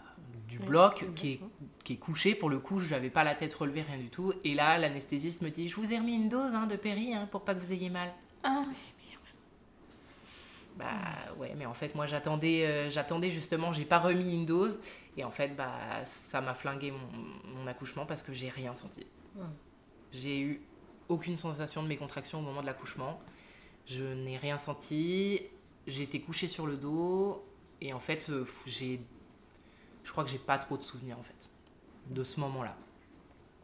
[0.49, 1.41] du bloc qui est,
[1.85, 2.35] qui est couché.
[2.35, 4.33] Pour le coup, je n'avais pas la tête relevée, rien du tout.
[4.45, 7.29] Et là, l'anesthésiste me dit Je vous ai remis une dose hein, de péri hein,
[7.31, 8.13] pour pas que vous ayez mal.
[8.43, 8.65] Ah,
[10.81, 14.81] bah ouais, mais en fait, moi j'attendais, euh, j'attendais justement, j'ai pas remis une dose.
[15.17, 19.07] Et en fait, bah ça m'a flingué mon, mon, accouchement parce que j'ai rien senti.
[20.13, 20.63] J'ai eu
[21.09, 23.21] aucune sensation de mes contractions au moment de l'accouchement.
[23.87, 25.41] Je n'ai rien senti.
[25.87, 27.45] J'ai été couchée sur le dos.
[27.81, 29.01] Et en fait, euh, j'ai
[30.03, 31.51] je crois que j'ai pas trop de souvenirs en fait
[32.11, 32.77] de ce moment-là.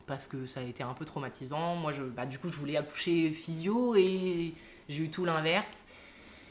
[0.06, 1.74] Parce que ça a été un peu traumatisant.
[1.74, 4.54] Moi, je, bah, du coup, je voulais accoucher physio et
[4.88, 5.84] j'ai eu tout l'inverse.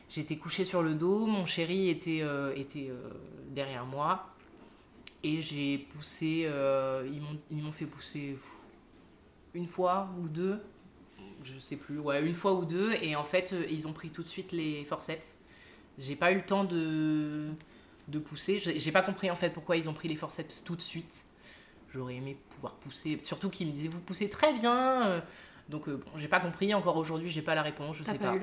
[0.09, 3.09] J'étais couchée sur le dos, mon chéri était, euh, était euh,
[3.49, 4.29] derrière moi
[5.23, 7.09] et j'ai poussé, euh,
[7.49, 8.37] ils m'ont fait pousser
[9.55, 10.61] une fois ou deux,
[11.43, 14.21] je sais plus, ouais, une fois ou deux, et en fait, ils ont pris tout
[14.21, 15.39] de suite les forceps.
[15.97, 17.49] J'ai pas eu le temps de,
[18.07, 18.59] de pousser.
[18.59, 21.25] J'ai pas compris en fait pourquoi ils ont pris les forceps tout de suite.
[21.93, 23.17] J'aurais aimé pouvoir pousser.
[23.23, 25.23] Surtout qu'ils me disaient vous poussez très bien.
[25.67, 25.71] Euh.
[25.71, 26.73] Donc euh, bon, j'ai pas compris.
[26.73, 27.97] Encore aujourd'hui, j'ai pas la réponse.
[27.97, 28.33] Je sais pas.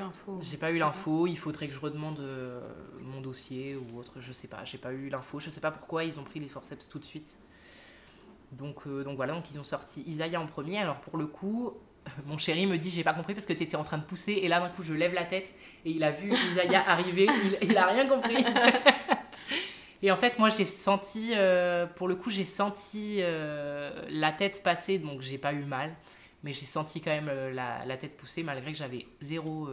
[0.41, 1.27] J'ai pas eu l'info.
[1.27, 2.61] Il faudrait que je redemande euh,
[3.01, 4.15] mon dossier ou autre.
[4.21, 4.65] Je sais pas.
[4.65, 5.41] J'ai pas eu l'info.
[5.41, 7.39] Je sais pas pourquoi ils ont pris les forceps tout de suite.
[8.53, 9.33] Donc, donc voilà.
[9.33, 10.79] Donc ils ont sorti Isaiah en premier.
[10.79, 11.75] Alors pour le coup,
[12.27, 14.33] mon chéri me dit j'ai pas compris parce que tu étais en train de pousser
[14.33, 15.55] et là d'un coup je lève la tête
[15.85, 17.29] et il a vu Isaiah arriver
[17.63, 18.45] il, il a rien compris
[20.03, 24.63] Et en fait, moi, j'ai senti, euh, pour le coup, j'ai senti euh, la tête
[24.63, 25.95] passer, donc j'ai pas eu mal.
[26.43, 29.69] Mais j'ai senti quand même euh, la, la, tête pousser, malgré que j'avais zéro,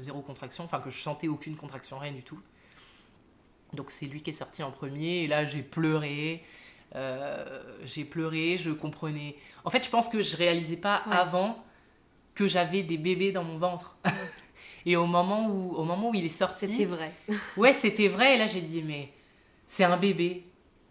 [0.00, 2.40] zéro contraction, enfin que je sentais aucune contraction, rien du tout.
[3.72, 6.42] Donc c'est lui qui est sorti en premier, et là j'ai pleuré.
[7.84, 9.36] j'ai pleuré, je comprenais.
[9.64, 11.62] En fait, je pense que je réalisais pas avant
[12.38, 13.96] que j'avais des bébés dans mon ventre.
[14.86, 16.68] et au moment où, au moment où il est sorti.
[16.68, 17.12] C'était vrai.
[17.56, 18.36] ouais, c'était vrai.
[18.36, 19.12] Et là, j'ai dit, mais
[19.66, 20.44] c'est un bébé.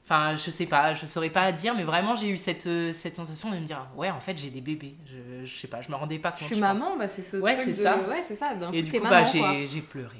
[0.09, 3.17] Enfin, je sais pas, je saurais pas dire, mais vraiment, j'ai eu cette, euh, cette
[3.17, 4.95] sensation de me dire, ouais, en fait, j'ai des bébés.
[5.05, 6.47] Je, je sais pas, je me rendais pas compte.
[6.47, 7.83] Je suis maman, bah, c'est ce ouais, truc de...
[7.83, 8.07] ça.
[8.07, 8.53] Ouais, c'est ça.
[8.71, 10.15] Et du coup, bah, j'ai pleuré.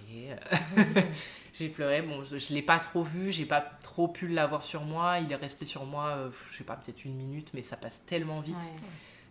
[1.54, 2.02] j'ai pleuré.
[2.02, 5.20] Bon, je, je l'ai pas trop vu, j'ai pas trop pu l'avoir sur moi.
[5.20, 8.04] Il est resté sur moi, euh, je sais pas, peut-être une minute, mais ça passe
[8.06, 8.58] tellement vite.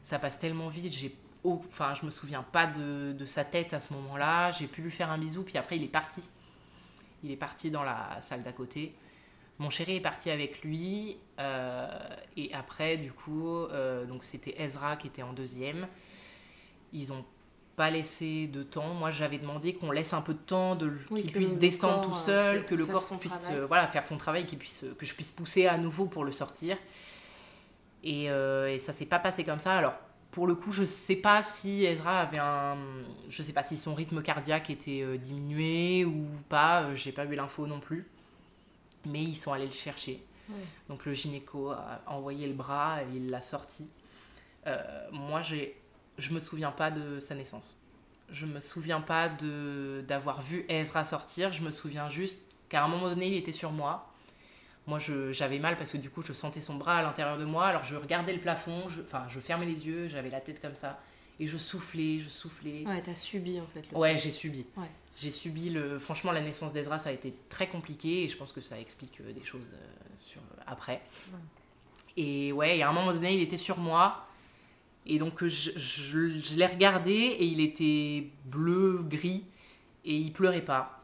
[0.04, 0.94] Ça passe tellement vite.
[0.94, 1.14] J'ai
[1.44, 4.52] enfin, je me souviens pas de, de sa tête à ce moment-là.
[4.52, 6.22] J'ai pu lui faire un bisou, puis après, il est parti.
[7.22, 8.94] Il est parti dans la salle d'à côté.
[9.58, 11.16] Mon chéri est parti avec lui.
[11.38, 11.88] Euh,
[12.36, 15.86] et après, du coup, euh, donc c'était Ezra qui était en deuxième.
[16.92, 17.24] Ils ont
[17.74, 18.94] pas laissé de temps.
[18.94, 22.24] Moi, j'avais demandé qu'on laisse un peu de temps, de, qu'il puisse descendre tout euh,
[22.24, 25.66] seul, que le corps puisse voilà, faire son travail, qu'il puisse, que je puisse pousser
[25.66, 26.76] à nouveau pour le sortir.
[28.04, 29.72] Et, et ça s'est pas passé comme ça.
[29.72, 29.98] Alors,
[30.30, 32.76] pour le coup, je sais pas si Ezra avait un.
[33.28, 36.94] Je sais pas si son rythme cardiaque était diminué ou pas.
[36.94, 38.06] J'ai pas eu l'info non plus
[39.06, 40.22] mais ils sont allés le chercher.
[40.88, 43.88] Donc le gynéco a envoyé le bras et il l'a sorti.
[44.66, 44.80] Euh,
[45.12, 45.76] moi, j'ai,
[46.18, 47.82] je me souviens pas de sa naissance.
[48.30, 51.52] Je me souviens pas de d'avoir vu Ezra sortir.
[51.52, 54.12] Je me souviens juste qu'à un moment donné, il était sur moi.
[54.86, 55.00] Moi,
[55.32, 57.66] j'avais mal parce que du coup, je sentais son bras à l'intérieur de moi.
[57.66, 61.00] Alors, je regardais le plafond, enfin, je fermais les yeux, j'avais la tête comme ça.
[61.40, 62.84] Et je soufflais, je soufflais.
[62.86, 63.84] Ouais, t'as subi en fait.
[63.90, 64.64] Le ouais, j'ai subi.
[64.76, 64.86] Ouais.
[65.16, 65.98] J'ai subi le.
[65.98, 69.20] Franchement, la naissance d'Ezra, ça a été très compliqué et je pense que ça explique
[69.20, 69.86] euh, des choses euh,
[70.18, 71.02] sur après.
[72.16, 74.26] Et ouais, il y a un moment donné, il était sur moi.
[75.06, 79.44] Et donc, je, je, je l'ai regardé et il était bleu, gris
[80.04, 81.02] et il pleurait pas.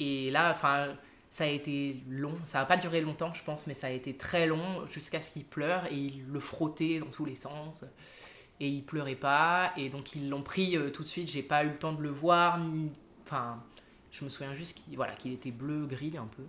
[0.00, 0.96] Et là, enfin,
[1.30, 2.38] ça a été long.
[2.44, 5.30] Ça n'a pas duré longtemps, je pense, mais ça a été très long jusqu'à ce
[5.30, 7.84] qu'il pleure et il le frottait dans tous les sens.
[8.60, 9.72] Et il pleurait pas.
[9.76, 11.30] Et donc, ils l'ont pris euh, tout de suite.
[11.30, 12.58] J'ai pas eu le temps de le voir.
[12.58, 12.90] Ni...
[13.32, 13.62] Enfin,
[14.10, 16.42] je me souviens juste qu'il voilà, qu'il était bleu-gris un peu.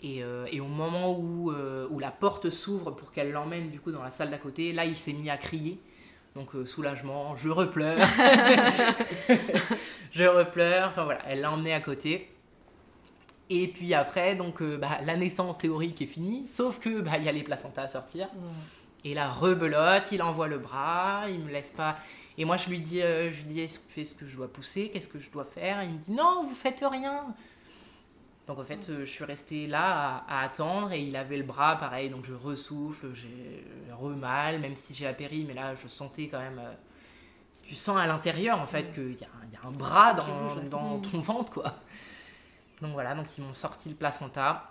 [0.00, 3.90] Et, euh, au moment où, euh, où la porte s'ouvre pour qu'elle l'emmène du coup
[3.90, 5.80] dans la salle d'à côté, là il s'est mis à crier.
[6.36, 7.98] Donc euh, soulagement, je repleure.
[10.12, 10.90] je repleure.
[10.90, 12.30] Enfin voilà, elle l'a emmené à côté.
[13.50, 17.28] Et puis après, donc bah, la naissance théorique est finie, sauf que bah, il y
[17.28, 18.28] a les placentas à sortir.
[19.08, 21.96] Et la rebelote, il envoie le bras, il me laisse pas.
[22.36, 24.90] Et moi je lui dis, je lui dis, est-ce que, est que je dois pousser,
[24.90, 25.82] qu'est-ce que je dois faire?
[25.82, 27.34] Il me dit non, vous faites rien.
[28.46, 31.76] Donc en fait, je suis restée là à, à, attendre et il avait le bras
[31.76, 36.28] pareil, donc je ressouffle, j'ai re-mal, même si j'ai la péri, mais là je sentais
[36.28, 36.58] quand même.
[36.58, 36.74] Euh,
[37.62, 41.20] tu sens à l'intérieur en fait qu'il y, y, a un bras dans, dans ton
[41.20, 41.74] ventre quoi.
[42.82, 44.70] Donc voilà, donc ils m'ont sorti le placenta.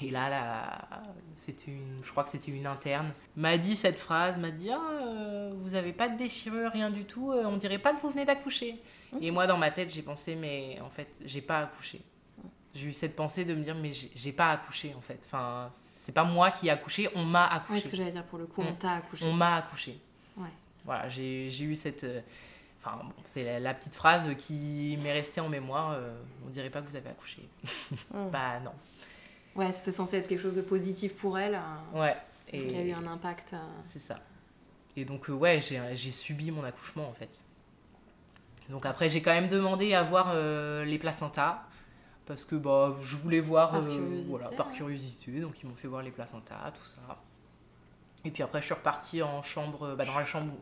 [0.00, 0.86] Et là, là
[1.34, 4.80] c'était une, je crois que c'était une interne, m'a dit cette phrase, m'a dit ah,
[4.92, 8.10] euh, vous avez pas de déchirure, rien du tout, euh, on dirait pas que vous
[8.10, 8.80] venez d'accoucher.
[9.20, 12.00] Et moi dans ma tête j'ai pensé mais en fait j'ai pas accouché.
[12.74, 15.20] J'ai eu cette pensée de me dire mais j'ai pas accouché en fait.
[15.26, 18.24] Enfin c'est pas moi qui ai accouché on m'a accouché ouais, ce que j'allais dire
[18.24, 19.24] pour le coup on, on t'a accouché.
[19.26, 19.98] On m'a accouché.
[20.36, 20.48] Ouais.
[20.84, 22.20] Voilà j'ai eu cette euh,
[22.82, 26.14] enfin bon, c'est la, la, petite phrase qui m'est restée en mémoire euh,
[26.46, 27.46] on dirait pas que vous avez accouché.
[28.12, 28.28] Mmh.
[28.32, 28.72] bah non
[29.56, 32.16] ouais c'était censé être quelque chose de positif pour elle euh, ouais
[32.52, 34.18] et qui a eu un impact c'est ça
[34.96, 37.40] et donc ouais j'ai subi mon accouchement en fait
[38.68, 40.34] donc après j'ai quand même demandé à voir
[40.84, 41.62] les placentas
[42.26, 45.40] parce que bah, je voulais voir par, euh, curiosité, voilà, par curiosité.
[45.40, 47.00] Donc ils m'ont fait voir les placentas, tout ça.
[48.24, 50.52] Et puis après, je suis repartie en chambre, bah, dans la chambre.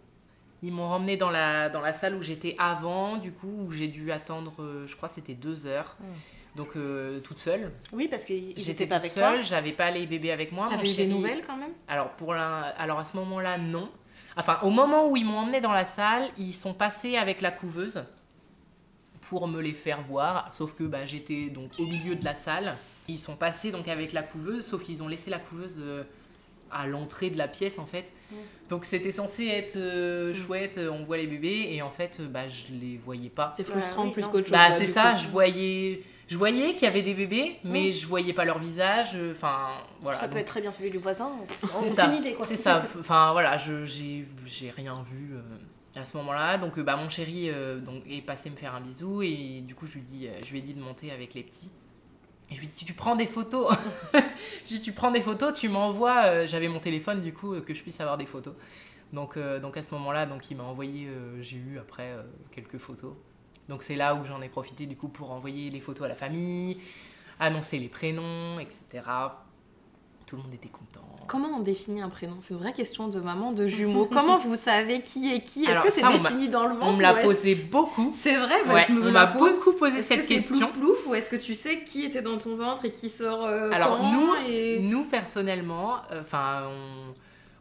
[0.62, 3.88] Ils m'ont ramené dans la, dans la salle où j'étais avant, du coup, où j'ai
[3.88, 5.96] dû attendre, euh, je crois, c'était deux heures.
[6.01, 6.05] Mmh.
[6.57, 7.73] Donc euh, toute seule.
[7.92, 10.66] Oui, parce que j'étais pas toute seule, j'avais pas les bébés avec moi.
[10.68, 11.73] T'avais eu des nouvelles quand même?
[11.88, 12.62] Alors, pour la...
[12.79, 13.88] Alors à ce moment-là, non.
[14.37, 17.53] Enfin, au moment où ils m'ont emmené dans la salle, ils sont passés avec la
[17.53, 18.05] couveuse
[19.23, 20.53] pour me les faire voir.
[20.53, 22.75] Sauf que bah, j'étais donc au milieu de la salle.
[23.09, 26.05] Ils sont passés donc avec la couveuse, sauf qu'ils ont laissé la couveuse euh,
[26.73, 28.13] à l'entrée de la pièce en fait.
[28.31, 28.35] Mmh.
[28.69, 32.49] Donc c'était censé être euh, chouette, euh, on voit les bébés et en fait bah,
[32.49, 33.53] je les voyais pas.
[33.57, 34.53] C'était frustrant ouais, plus qu'autre chose.
[34.53, 35.21] Bah c'est ça, coup.
[35.23, 37.93] je voyais, je voyais qu'il y avait des bébés, mais Mmh.
[37.93, 39.17] je voyais pas leur visage.
[39.33, 39.69] Enfin
[40.01, 40.19] voilà.
[40.19, 41.33] Ça peut donc, être très bien celui du voisin.
[41.81, 42.13] C'est ça.
[42.15, 42.47] idée quoi.
[42.47, 42.83] C'est ça.
[43.01, 45.35] Enfin voilà, je j'ai j'ai rien vu.
[45.35, 45.41] euh,
[45.97, 46.59] à ce moment-là.
[46.59, 49.75] Donc, euh, bah, mon chéri euh, donc, est passé me faire un bisou et du
[49.75, 51.71] coup, je lui, dis, euh, je lui ai dit de monter avec les petits.
[52.51, 53.77] Et je lui dit, tu prends des photos.
[54.65, 56.25] tu prends des photos, tu m'envoies.
[56.27, 58.55] euh, J'avais mon téléphone, du coup, euh, que je puisse avoir des photos.
[59.13, 61.09] Donc, euh, donc à ce moment-là, donc, il m'a envoyé,
[61.41, 62.15] j'ai eu après
[62.51, 63.15] quelques photos.
[63.69, 66.15] Donc, c'est là où j'en ai profité, du coup, pour envoyer les photos à la
[66.15, 66.81] famille,
[67.39, 69.05] annoncer les prénoms, etc.
[70.27, 71.00] Tout le monde était content.
[71.31, 72.35] Comment on définit un prénom?
[72.40, 74.07] C'est une vraie question de maman de jumeaux.
[74.12, 75.64] Comment vous savez qui est qui?
[75.64, 78.12] Est-ce que c'est défini dans le ventre On me l'a posé beaucoup.
[78.19, 80.71] C'est vrai, bah, Ouais, je me on m'a beaucoup posé cette que question.
[80.73, 83.45] plouf plouf ou est-ce que tu sais qui était dans ton ventre et qui sort
[83.47, 84.81] euh, Alors, quand nous, et...
[84.81, 86.69] Nous, personnellement, enfin,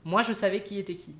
[0.03, 1.13] moi, je savais qui était qui.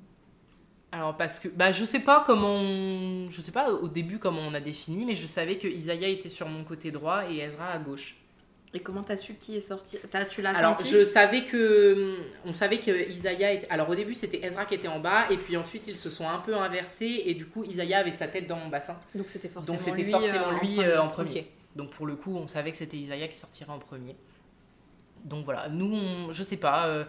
[0.90, 4.42] Alors, parce que, bah, je sais pas comment, on- je sais pas au début comment
[4.44, 7.68] on a défini, mais je savais que Isaiah était sur mon côté droit et Ezra
[7.68, 8.16] à gauche.
[8.72, 9.98] Et comment t'as su qui est sorti?
[10.10, 10.90] T'as- Tu l'as Alors, senti?
[10.92, 14.86] je savais que, on savait que Isaiah était, alors au début c'était Ezra qui était
[14.86, 17.98] en bas et puis ensuite ils se sont un peu inversés et du coup Isaiah
[17.98, 18.96] avait sa tête dans mon bassin.
[19.14, 21.50] Donc c'était forcément Donc c'était lui, forcément euh, lui euh, en premier.
[21.74, 24.14] Donc pour le coup, on savait que c'était Isaiah qui sortirait en premier.
[25.24, 27.04] Donc voilà, nous, on, je sais pas, euh,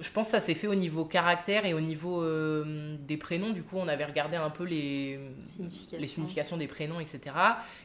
[0.00, 3.50] je pense que ça s'est fait au niveau caractère et au niveau euh, des prénoms.
[3.50, 5.98] Du coup, on avait regardé un peu les Signification.
[5.98, 7.34] les significations des prénoms, etc.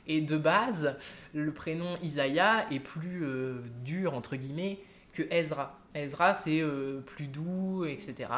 [0.08, 0.96] Et de base,
[1.34, 4.80] le prénom Isaiah est plus euh, dur, entre guillemets,
[5.12, 5.80] que Ezra.
[5.96, 8.30] Ezra, c'est euh, plus doux, etc.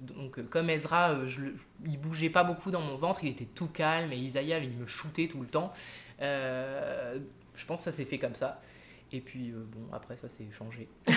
[0.00, 1.40] Donc, comme Ezra, je,
[1.86, 4.86] il bougeait pas beaucoup dans mon ventre, il était tout calme, et Isaiah, il me
[4.86, 5.72] shootait tout le temps.
[6.20, 8.60] Je pense que ça s'est fait comme ça.
[9.14, 10.88] Et puis, euh, bon, après, ça s'est changé.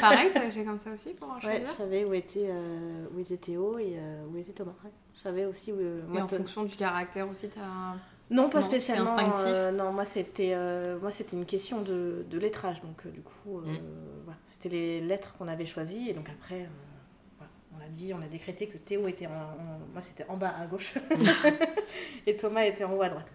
[0.00, 3.18] Pareil, t'avais fait comme ça aussi pour Ouais, choisir je savais où était, euh, où
[3.20, 4.74] était Théo et euh, où était Thomas.
[4.84, 4.90] Ouais.
[5.16, 5.76] Je savais aussi où.
[5.78, 7.60] euh, Et en fonction du caractère aussi, t'as.
[8.30, 9.10] Non, pas Non, c'était spécialement.
[9.10, 9.44] instinctif.
[9.48, 13.22] euh, non, moi c'était, euh, moi c'était une question de, de lettrage, donc euh, du
[13.22, 13.78] coup, euh, Mm.
[14.24, 16.66] voilà, c'était les lettres qu'on avait choisies et donc après, euh,
[17.38, 20.36] voilà, on a dit, on a décrété que Théo était en, en- moi c'était en
[20.36, 20.94] bas à gauche
[22.26, 23.32] et Thomas était en haut à droite.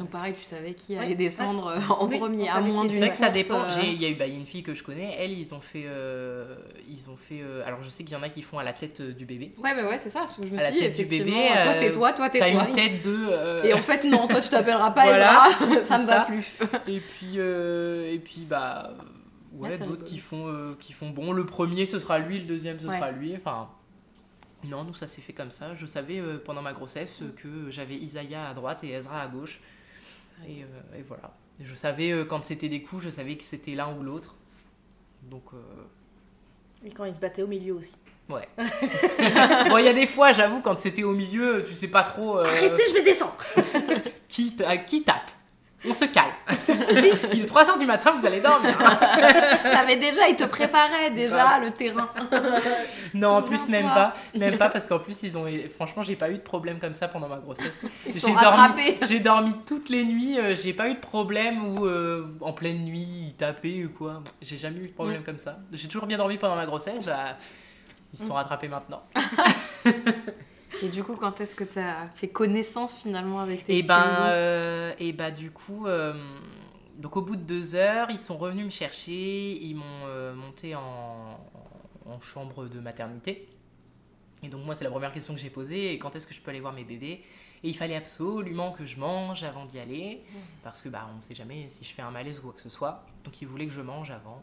[0.00, 2.92] Donc, pareil, tu savais qui Ouais, allait descendre euh, en Oui, premier, à moins d'une
[2.92, 3.62] C'est vrai que ça dépend.
[3.62, 5.14] euh, Il y a eu bah, il y a une fille que je connais.
[5.18, 5.84] Elle, ils ont fait.
[5.86, 6.56] euh,
[6.88, 7.40] ils ont fait.
[7.42, 9.52] euh, alors, je sais qu'il y en a qui font à la tête du bébé.
[9.58, 10.26] Ouais, bah ouais, c'est ça.
[10.26, 11.32] ce que Je me À la suis dit, tête du bébé,
[11.62, 12.66] toi, t'es toi, toi, t'es T'as toi.
[12.68, 13.26] une tête de.
[13.30, 16.58] euh, Et en fait, non, toi, tu t'appelleras pas Voilà, Ezra, ça me va plus.
[16.88, 18.94] Et puis, euh, et puis bah,
[19.52, 21.32] ouais, c'est d'autres qui font, euh, qui font bon.
[21.32, 22.94] Le premier, ce sera lui, le deuxième, ce Ouais.
[22.96, 23.34] sera lui.
[23.36, 23.68] Enfin,
[24.64, 25.74] non, nous, ça s'est fait comme ça.
[25.74, 29.26] Je savais euh, pendant ma grossesse euh, que j'avais Isaiah à droite et Ezra à
[29.28, 29.60] gauche.
[30.46, 31.34] Et, euh, et voilà.
[31.60, 34.36] Je savais euh, quand c'était des coups, je savais que c'était l'un ou l'autre.
[35.30, 35.58] Donc, euh,
[36.84, 37.94] Et quand il se battait au milieu aussi.
[38.28, 38.48] ouais.
[38.56, 42.38] bon, il y a des fois, j'avoue, quand c'était au milieu, tu sais pas trop
[42.38, 43.36] Arrêtez, je vais descendre
[44.28, 45.30] qui, qui tape.
[45.88, 46.32] On se calme.
[47.32, 48.76] Il est 3h du matin, vous allez dormir.
[49.62, 52.08] T'avais déjà, il te préparait déjà le terrain.
[53.14, 54.14] Non, en plus, même pas.
[54.36, 55.46] Même pas parce qu'en plus, ils ont.
[55.74, 57.80] Franchement, j'ai pas eu de problème comme ça pendant ma grossesse.
[58.06, 58.98] Ils J'ai sont dormi, rattrapés.
[59.02, 60.38] j'ai dormi toutes les nuits.
[60.38, 64.22] euh, j'ai pas eu de problème où euh, en pleine nuit ils tapaient ou quoi.
[64.42, 64.94] J'ai jamais eu de Mm.
[64.94, 65.56] problème comme ça.
[65.72, 67.02] J'ai toujours bien dormi pendant ma grossesse.
[67.04, 67.36] Bah,
[68.12, 69.02] ils se sont rattrapés maintenant.
[70.82, 74.92] Et du coup, quand est-ce que t'as fait connaissance finalement avec tes Et ben, euh,
[74.98, 76.14] et bah du coup, euh,
[76.98, 79.52] donc au bout de deux heures, ils sont revenus me chercher.
[79.62, 81.40] Ils m'ont euh, monté en,
[82.06, 83.48] en chambre de maternité.
[84.42, 85.92] Et donc moi, c'est la première question que j'ai posée.
[85.92, 87.22] Et quand est-ce que je peux aller voir mes bébés?
[87.62, 90.22] Et il fallait absolument que je mange avant d'y aller,
[90.62, 92.70] parce que bah on sait jamais si je fais un malaise ou quoi que ce
[92.70, 93.04] soit.
[93.24, 94.42] Donc ils voulaient que je mange avant.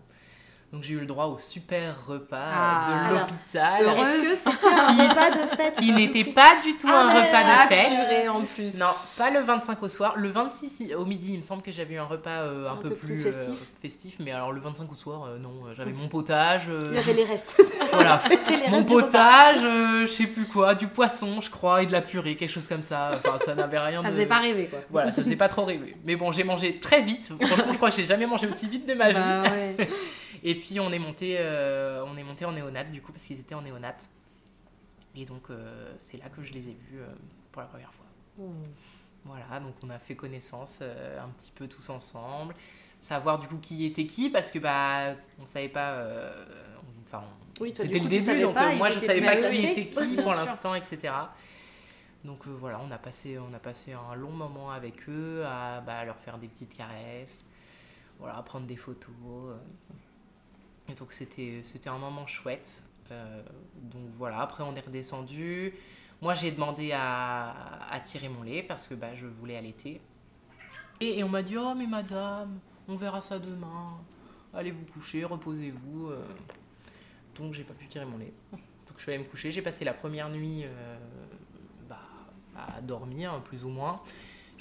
[0.73, 3.07] Donc j'ai eu le droit au super repas Ah.
[3.09, 4.15] de l'hôpital, Heureuse.
[4.15, 7.41] Est-ce que c'était un repas de fête qui n'était pas du tout Ah, un repas
[7.45, 7.87] Ah, de fête.
[7.87, 8.77] purée, en plus.
[8.77, 10.15] Non, pas le 25 au soir.
[10.17, 12.89] Le 26 au midi, il me semble que j'avais eu un repas euh, un, peu,
[12.89, 13.59] plus, euh, festif.
[13.81, 14.15] festif.
[14.19, 16.65] Mais alors le 25 au soir, euh, non, euh, j'avais mon potage.
[16.67, 17.55] euh, Il y avait les restes.
[17.93, 18.19] voilà.
[18.49, 21.93] Les Mon restes potage, euh, je sais plus quoi, du poisson, je crois, et de
[21.93, 23.11] la purée, quelque chose comme ça.
[23.13, 24.13] Enfin, ça n'avait rien Ça de.
[24.15, 24.79] faisait pas rêver, quoi.
[24.89, 25.95] Voilà, ça faisait pas trop rêver.
[26.03, 27.31] Mais bon, j'ai mangé très vite.
[27.39, 29.15] Franchement, je crois que j'ai jamais mangé aussi vite de ma vie.
[29.15, 29.89] Bah ouais.
[30.43, 33.39] Et puis on est monté, euh, on est monté en néonat du coup parce qu'ils
[33.39, 33.95] étaient en néonat.
[35.15, 37.07] Et donc euh, c'est là que je les ai vus euh,
[37.51, 38.05] pour la première fois.
[39.25, 42.53] Voilà, donc on a fait connaissance un petit peu tous ensemble,
[43.01, 46.05] savoir du coup qui était qui parce que bah on savait pas.
[47.05, 47.23] Enfin,
[47.59, 50.75] Oui, c'était le début, donc pas, moi je savais pas qui était qui pour l'instant,
[50.75, 51.13] etc.
[52.23, 56.05] Donc voilà, on a passé, on a passé un long moment avec eux à bah,
[56.05, 57.43] leur faire des petites caresses,
[58.19, 59.55] voilà, à prendre des photos.
[60.89, 62.83] Et donc c'était, un moment chouette.
[63.11, 63.41] Euh,
[63.75, 65.73] donc voilà, après on est redescendu.
[66.21, 70.01] Moi j'ai demandé à, tirer mon lait parce que bah, je voulais allaiter.
[70.99, 73.99] Et, et on m'a dit Oh, mais madame, on verra ça demain.
[74.53, 76.07] Allez vous coucher, reposez-vous.
[76.09, 76.25] euh.
[77.35, 78.33] Donc j'ai pas pu tirer mon lait.
[78.51, 79.51] Donc je suis allée me coucher.
[79.51, 80.97] J'ai passé la première nuit euh,
[81.87, 81.99] bah,
[82.55, 84.01] à dormir, plus ou moins.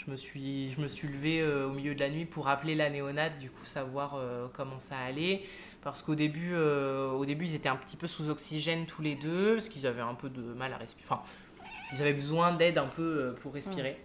[0.06, 2.76] Je me suis, je me suis levée euh, au milieu de la nuit pour appeler
[2.76, 5.42] la néonate, du coup savoir euh, comment ça allait.
[5.82, 9.16] Parce qu'au début, euh, au début, ils étaient un petit peu sous oxygène tous les
[9.16, 11.08] deux, parce qu'ils avaient un peu de mal à respirer.
[11.10, 11.22] Enfin,
[11.92, 14.00] ils avaient besoin d'aide un peu pour respirer.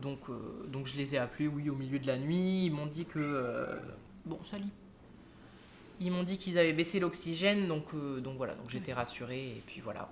[0.00, 2.66] Donc, euh, donc je les ai appelés, oui, au milieu de la nuit.
[2.66, 3.66] Ils m'ont dit que...
[4.26, 4.70] bon, salut.
[5.98, 7.86] Ils m'ont dit qu'ils avaient baissé l'oxygène, donc,
[8.22, 10.08] donc voilà, donc j'étais rassurée, et puis voilà.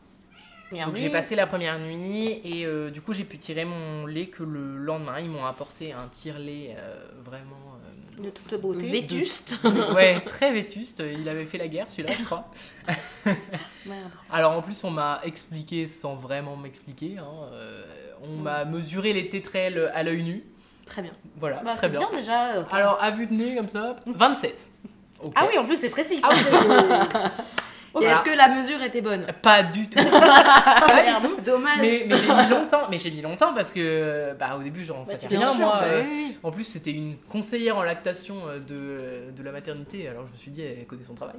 [0.72, 4.26] Donc j'ai passé la première nuit, et euh, du coup j'ai pu tirer mon lait
[4.26, 5.20] que le lendemain.
[5.20, 7.76] Ils m'ont apporté un tire-lait euh, vraiment...
[8.18, 8.88] euh, De toute beauté.
[8.88, 9.58] Vétuste.
[9.94, 11.02] ouais, très vétuste.
[11.18, 12.46] Il avait fait la guerre, celui-là, je crois.
[14.32, 17.18] Alors en plus, on m'a expliqué sans vraiment m'expliquer.
[17.18, 17.84] hein, euh,
[18.22, 20.44] on m'a mesuré les tétrelles à l'œil nu.
[20.86, 21.12] Très bien.
[21.36, 22.00] Voilà, Bah, très c'est bien.
[22.10, 22.64] bien déjà.
[22.72, 24.68] Alors à vue de nez, comme ça, 27.
[25.22, 25.32] Ok.
[25.36, 26.20] Ah oui, en plus c'est précis.
[26.22, 26.40] Ah oui,
[28.02, 29.26] Est-ce que la mesure était bonne?
[29.42, 29.98] Pas du tout.
[30.04, 31.40] Pas du tout.
[31.42, 31.78] Dommage.
[31.80, 32.88] Mais, mais j'ai mis longtemps.
[32.90, 35.58] Mais j'ai mis longtemps parce que bah, au début, j'en savais tu rien, Bien sûr,
[35.60, 35.78] moi.
[35.80, 36.38] bah euh, oui.
[36.42, 40.36] En plus, c'était une conseillère en lactation euh, de, de la maternité, alors je me
[40.36, 41.36] suis dit, elle connaît son travail.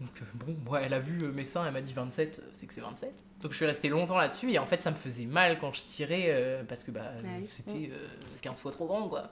[0.00, 2.66] Donc, euh, bon, moi, elle a vu mes seins, elle m'a dit 27, euh, c'est
[2.66, 3.10] que c'est 27.
[3.40, 5.84] Donc, je suis restée longtemps là-dessus, et en fait, ça me faisait mal quand je
[5.84, 7.44] tirais, euh, parce que bah, oui.
[7.46, 8.06] c'était euh,
[8.42, 9.30] 15 fois trop grand, quoi.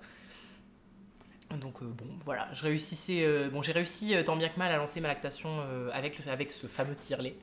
[1.61, 4.73] Donc, euh, bon, voilà, je réussissais, euh, bon, j'ai réussi euh, tant bien que mal
[4.73, 7.37] à lancer ma lactation avec, le, avec ce fameux tire-lait.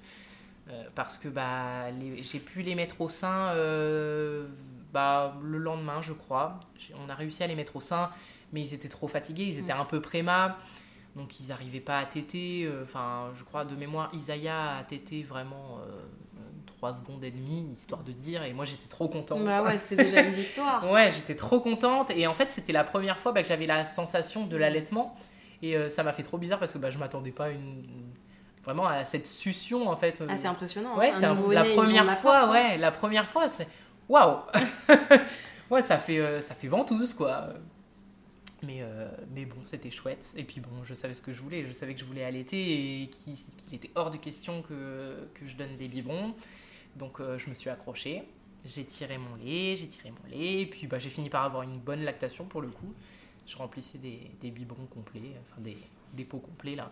[0.69, 1.87] Euh, parce que bah,
[2.21, 3.53] j'ai pu les mettre au sein
[4.93, 6.59] bah, le lendemain, je crois.
[7.03, 8.11] On a réussi à les mettre au sein,
[8.53, 10.57] mais ils étaient trop fatigués, ils étaient un peu préma,
[11.15, 12.69] donc ils n'arrivaient pas à téter.
[12.83, 15.79] Enfin, je crois de mémoire, Isaiah a tété vraiment
[16.81, 19.43] 3 secondes et demie, histoire de dire, et moi j'étais trop contente.
[19.45, 20.89] Bah ouais, c'était déjà une victoire.
[20.91, 22.09] Ouais, j'étais trop contente.
[22.09, 25.15] Et en fait, c'était la première fois bah, que j'avais la sensation de l'allaitement.
[25.61, 27.83] Et euh, ça m'a fait trop bizarre parce que bah, je m'attendais pas à une,
[28.63, 30.23] vraiment à cette succion en fait.
[30.27, 30.97] Ah, c'est impressionnant.
[30.97, 31.13] Ouais, hein.
[31.13, 31.21] c'est
[31.53, 32.51] la de première la fois, hein.
[32.51, 33.67] ouais, la première fois, c'est
[34.09, 34.39] waouh.
[35.69, 37.45] ouais, ça fait euh, ça fait ventouse quoi.
[38.63, 40.25] Mais euh, mais bon, c'était chouette.
[40.35, 43.03] Et puis bon, je savais ce que je voulais, je savais que je voulais allaiter
[43.03, 43.35] et qu'il
[43.67, 46.33] qu'il était hors de question que que je donne des biberons.
[46.95, 48.23] Donc euh, je me suis accrochée.
[48.63, 51.63] J'ai tiré mon lait, j'ai tiré mon lait, et puis bah, j'ai fini par avoir
[51.63, 52.93] une bonne lactation pour le coup.
[53.47, 55.77] Je remplissais des, des biberons complets, enfin des,
[56.13, 56.91] des pots complets là.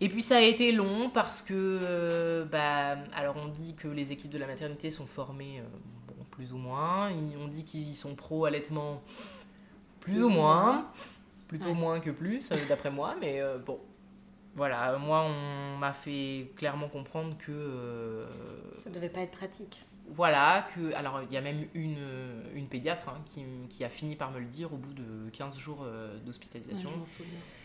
[0.00, 4.12] Et puis ça a été long parce que, euh, bah, alors on dit que les
[4.12, 5.64] équipes de la maternité sont formées, euh,
[6.08, 7.10] bon, plus ou moins.
[7.38, 9.02] On dit qu'ils sont pro allaitement,
[10.00, 10.90] plus ou moins.
[11.48, 11.74] Plutôt Ouais.
[11.74, 13.78] moins que plus, d'après moi, mais euh, bon.
[14.60, 18.26] Voilà, moi on m'a fait clairement comprendre que euh,
[18.76, 19.80] Ça devait pas être pratique.
[20.10, 20.92] voilà, que.
[20.94, 21.96] Alors, il y a même une,
[22.54, 25.56] une pédiatre hein, qui, qui a fini par me le dire au bout de 15
[25.56, 26.90] jours euh, d'hospitalisation.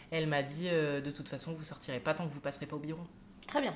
[0.10, 2.78] Elle m'a dit euh, de toute façon, vous sortirez pas tant que vous passerez pas
[2.78, 3.06] au biberon.
[3.46, 3.76] Très bien.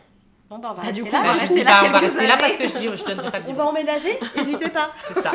[0.49, 1.21] Bon, bah, on va Ah, du rester coup, là.
[1.21, 2.39] on va rester dis, là on va quelques rester là années.
[2.39, 3.65] parce que je dis, je donnerai pas de On biberon.
[3.65, 4.91] va emménager N'hésitez pas.
[5.03, 5.33] C'est ça.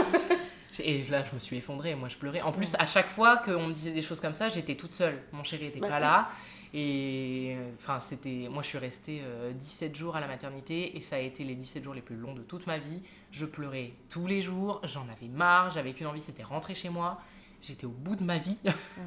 [0.82, 1.94] Et là, je me suis effondrée.
[1.94, 2.40] Moi, je pleurais.
[2.40, 5.20] En plus, à chaque fois qu'on me disait des choses comme ça, j'étais toute seule.
[5.32, 6.30] Mon chéri était pas là.
[6.76, 8.48] Et euh, enfin, c'était.
[8.50, 11.54] Moi, je suis restée euh, 17 jours à la maternité et ça a été les
[11.54, 13.00] 17 jours les plus longs de toute ma vie.
[13.30, 14.80] Je pleurais tous les jours.
[14.82, 15.70] J'en avais marre.
[15.70, 17.20] J'avais qu'une envie, c'était rentrer chez moi.
[17.62, 18.58] J'étais au bout de ma vie.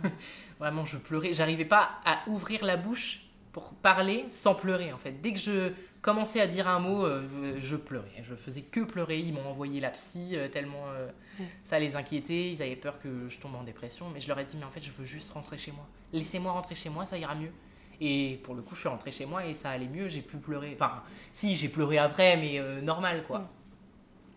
[0.60, 1.34] Vraiment, je pleurais.
[1.34, 3.27] J'arrivais pas à ouvrir la bouche
[3.58, 5.14] pour parler sans pleurer en fait.
[5.20, 5.72] Dès que je
[6.04, 8.22] commençais à dire un mot, euh, je pleurais.
[8.22, 9.18] Je faisais que pleurer.
[9.20, 11.08] Ils m'ont envoyé la psy euh, tellement euh,
[11.40, 11.46] Ouais.
[11.64, 12.52] ça les inquiétait.
[12.52, 14.10] Ils avaient peur que je tombe en dépression.
[14.14, 15.88] Mais je leur ai dit, mais en fait, je veux juste rentrer chez moi.
[16.14, 17.50] Laissez-moi rentrer chez moi, ça ira mieux.
[18.00, 20.08] Et pour le coup, je suis rentrée chez moi et ça allait mieux.
[20.08, 20.74] J'ai pu pleurer.
[20.76, 21.02] Enfin,
[21.34, 23.50] si, j'ai pleuré après, mais normal quoi.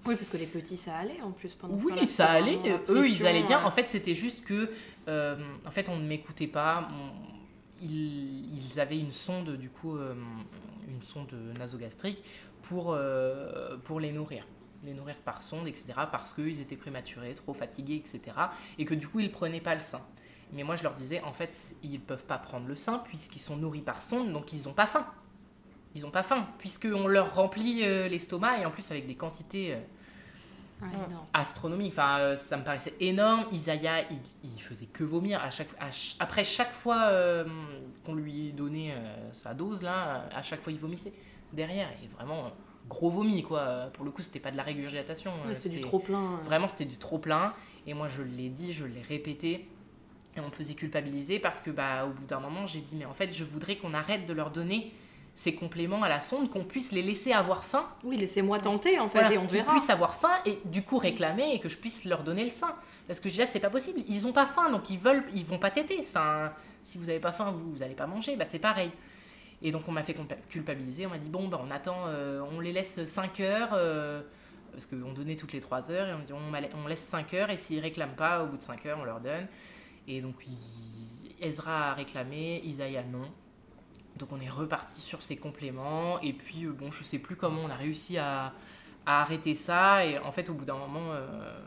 [0.06, 2.58] Oui, parce que les petits, ça allait en plus pendant Oui, ça allait.
[2.88, 3.62] Eux, ils allaient bien.
[3.66, 4.70] En fait, c'était juste que,
[5.06, 6.88] en fait, on ne m'écoutait pas.
[6.90, 7.39] On-
[7.82, 10.14] ils, avaient une sonde, du coup, euh,
[10.88, 12.22] une sonde nasogastrique
[12.62, 14.46] pour, euh, pour les nourrir.
[14.84, 15.92] Les nourrir par sonde, etc.
[16.10, 18.36] Parce qu'ils étaient prématurés, trop fatigués, etc.
[18.78, 20.00] Et que du coup, ils prenaient pas le sein.
[20.52, 23.56] Mais moi, je leur disais, en fait, ils peuvent pas prendre le sein puisqu'ils sont
[23.56, 25.06] nourris par sonde, donc ils n'ont pas faim.
[25.94, 29.76] Ils n'ont pas faim, puisqu'on leur remplit euh, l'estomac et en plus avec des quantités.
[30.82, 31.24] Ouais, énorme.
[31.32, 31.92] astronomique.
[31.92, 33.46] Enfin, euh, ça me paraissait énorme.
[33.52, 35.40] Isaiah, il, il faisait que vomir.
[35.42, 37.44] À chaque, à ch- après chaque fois euh,
[38.04, 41.12] qu'on lui donnait euh, sa dose, là, à chaque fois, il vomissait
[41.52, 41.88] derrière.
[42.02, 42.48] Et vraiment,
[42.88, 43.90] gros vomi, quoi.
[43.92, 45.32] Pour le coup, c'était pas de la régurgitation.
[45.46, 46.36] Ouais, c'était du trop plein.
[46.44, 47.52] Vraiment, c'était du trop plein.
[47.86, 49.68] Et moi, je l'ai dit, je l'ai répété.
[50.36, 53.04] Et on me faisait culpabiliser parce que, bah, au bout d'un moment, j'ai dit, mais
[53.04, 54.92] en fait, je voudrais qu'on arrête de leur donner
[55.34, 59.08] ces compléments à la sonde, qu'on puisse les laisser avoir faim Oui, laissez-moi tenter en
[59.08, 59.70] fait voilà, et on qu'ils verra.
[59.72, 62.74] puissent avoir faim et du coup réclamer et que je puisse leur donner le sein.
[63.06, 64.00] Parce que je dis là, c'est pas possible.
[64.08, 65.96] Ils ont pas faim, donc ils veulent, ils vont pas téter.
[66.00, 66.52] Enfin,
[66.82, 68.36] si vous avez pas faim, vous, vous allez pas manger.
[68.36, 68.90] Bah, c'est pareil.
[69.62, 70.16] Et donc on m'a fait
[70.48, 71.06] culpabiliser.
[71.06, 73.70] On m'a dit bon, bah, on attend, euh, on les laisse 5 heures.
[73.72, 74.20] euh,
[74.72, 77.56] parce qu'on donnait toutes les 3 heures et on dit on, laisse 5 heures et
[77.56, 79.48] s'ils réclament pas, au bout de 5 heures, on leur donne.
[80.06, 83.22] Et donc il- Ezra a réclamé, Isaiah non.
[84.16, 86.20] Donc on est reparti sur ces compléments.
[86.20, 88.52] Et puis, euh, bon, je sais plus comment on a réussi à,
[89.06, 90.04] à arrêter ça.
[90.04, 91.58] Et en fait, au bout d'un moment, euh,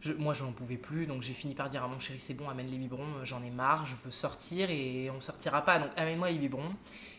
[0.00, 1.06] je, moi, je n'en pouvais plus.
[1.06, 3.42] Donc j'ai fini par dire à mon chéri, c'est bon, amène les biberons, euh, j'en
[3.42, 5.78] ai marre, je veux sortir et on sortira pas.
[5.78, 6.74] Donc amène-moi les biberons.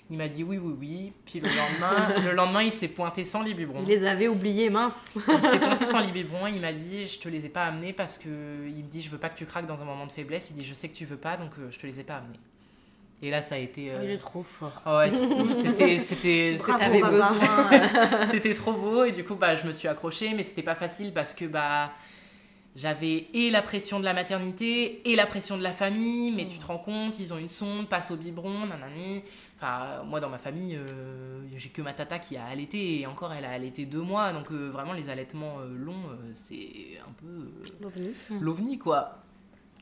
[0.09, 1.13] Il m'a dit oui, oui, oui.
[1.25, 3.79] Puis le lendemain, le lendemain il s'est pointé sans les biberons.
[3.81, 4.93] Il les avait oubliés, mince.
[5.15, 7.93] Il s'est pointé sans les biberons, il m'a dit je te les ai pas amenés
[7.93, 8.27] parce que
[8.67, 10.57] il me dit je veux pas que tu craques dans un moment de faiblesse, il
[10.57, 12.39] dit je sais que tu veux pas donc je te les ai pas amenés.
[13.23, 14.81] Et là ça a été euh, Il est trop fort.
[14.85, 15.11] ah ouais,
[15.63, 16.57] c'était c'était
[18.27, 19.03] c'était trop beau.
[19.03, 21.91] Et du coup bah je me suis accrochée mais c'était pas facile parce que bah
[22.75, 26.31] j'avais et la pression de la maternité et la pression de la famille.
[26.31, 29.21] Mais tu te rends compte ils ont une sonde passe au biberon nanani.
[29.57, 33.33] Enfin moi dans ma famille euh, j'ai que ma tata qui a allaité et encore
[33.33, 34.31] elle a allaité deux mois.
[34.33, 37.51] Donc euh, vraiment les allaitements longs c'est un peu
[37.81, 38.13] L'ovni.
[38.39, 39.19] l'ovni quoi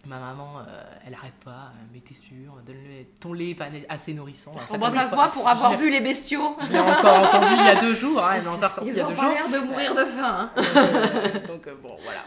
[0.05, 4.13] ma maman euh, elle arrête pas euh, mais t'es sûr donne-le ton lait pas assez
[4.13, 6.55] nourrissant Oh, bah, ça se voit pour avoir vu les bestiaux.
[6.61, 8.95] je l'ai encore entendu il y a deux jours, hein, elle m'a encore sorti il
[8.95, 9.23] y Ils a deux jours.
[9.25, 10.51] l'air de mourir de faim.
[10.55, 10.61] hein.
[10.77, 12.23] Euh, donc euh, bon, voilà.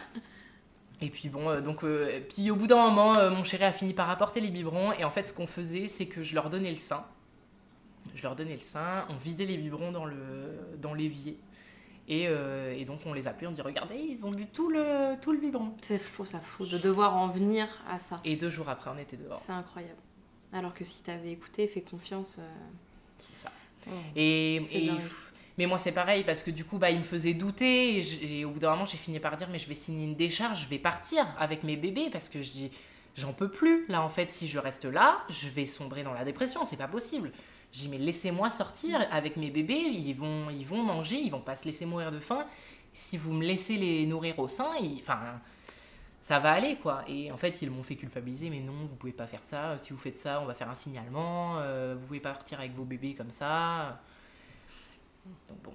[1.01, 1.83] Et puis bon, donc
[2.29, 5.11] puis au bout d'un moment, mon chéri a fini par apporter les biberons et en
[5.11, 7.03] fait, ce qu'on faisait, c'est que je leur donnais le sein.
[8.15, 10.15] Je leur donnais le sein, on vidait les biberons dans le
[10.81, 11.37] dans l'évier.
[12.09, 15.13] Et, euh, et donc on les appelait, on dit regardez, ils ont bu tout le
[15.21, 15.73] tout le biberon.
[15.81, 18.19] C'est trouve ça fou de devoir en venir à ça.
[18.25, 19.41] Et deux jours après, on était dehors.
[19.45, 19.95] C'est incroyable.
[20.51, 22.35] Alors que si t'avais écouté, fait confiance.
[22.39, 22.43] euh,
[23.19, 23.51] C'est ça.
[23.87, 23.91] Oh.
[24.15, 24.91] Et, et-
[25.57, 28.45] mais moi c'est pareil parce que du coup bah il me faisait douter et, et
[28.45, 30.67] au bout d'un moment j'ai fini par dire mais je vais signer une décharge, je
[30.67, 32.71] vais partir avec mes bébés parce que je dis
[33.15, 33.85] j'en peux plus.
[33.89, 36.65] Là, en fait, si je reste là, je vais sombrer dans la dépression.
[36.65, 37.31] C'est pas possible.
[37.73, 39.73] J'ai dit, mais laissez-moi sortir avec mes bébés.
[39.73, 42.45] Ils vont, ils vont manger, ils vont pas se laisser mourir de faim.
[42.93, 44.69] Si vous me laissez les nourrir au sein,
[44.99, 45.41] enfin,
[46.21, 47.03] ça va aller, quoi.
[47.07, 49.79] Et en fait, ils m'ont fait culpabiliser, mais non, vous pouvez pas faire ça.
[49.79, 51.57] Si vous faites ça, on va faire un signalement.
[51.57, 53.99] Euh, vous pouvez pas partir avec vos bébés comme ça.
[55.49, 55.73] Donc bon.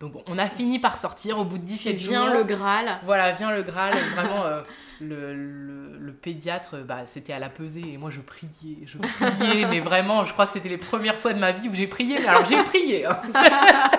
[0.00, 2.08] Donc bon, on a fini par sortir au bout de 17 jours.
[2.10, 2.98] Vient le Graal.
[3.04, 3.94] Voilà, vient le Graal.
[4.14, 4.60] Vraiment, euh,
[5.00, 7.94] le, le, le, pédiatre, bah, c'était à la pesée.
[7.94, 9.66] Et moi, je priais, je priais.
[9.66, 12.18] mais vraiment, je crois que c'était les premières fois de ma vie où j'ai prié.
[12.18, 13.06] Mais alors, j'ai prié.
[13.06, 13.18] Hein.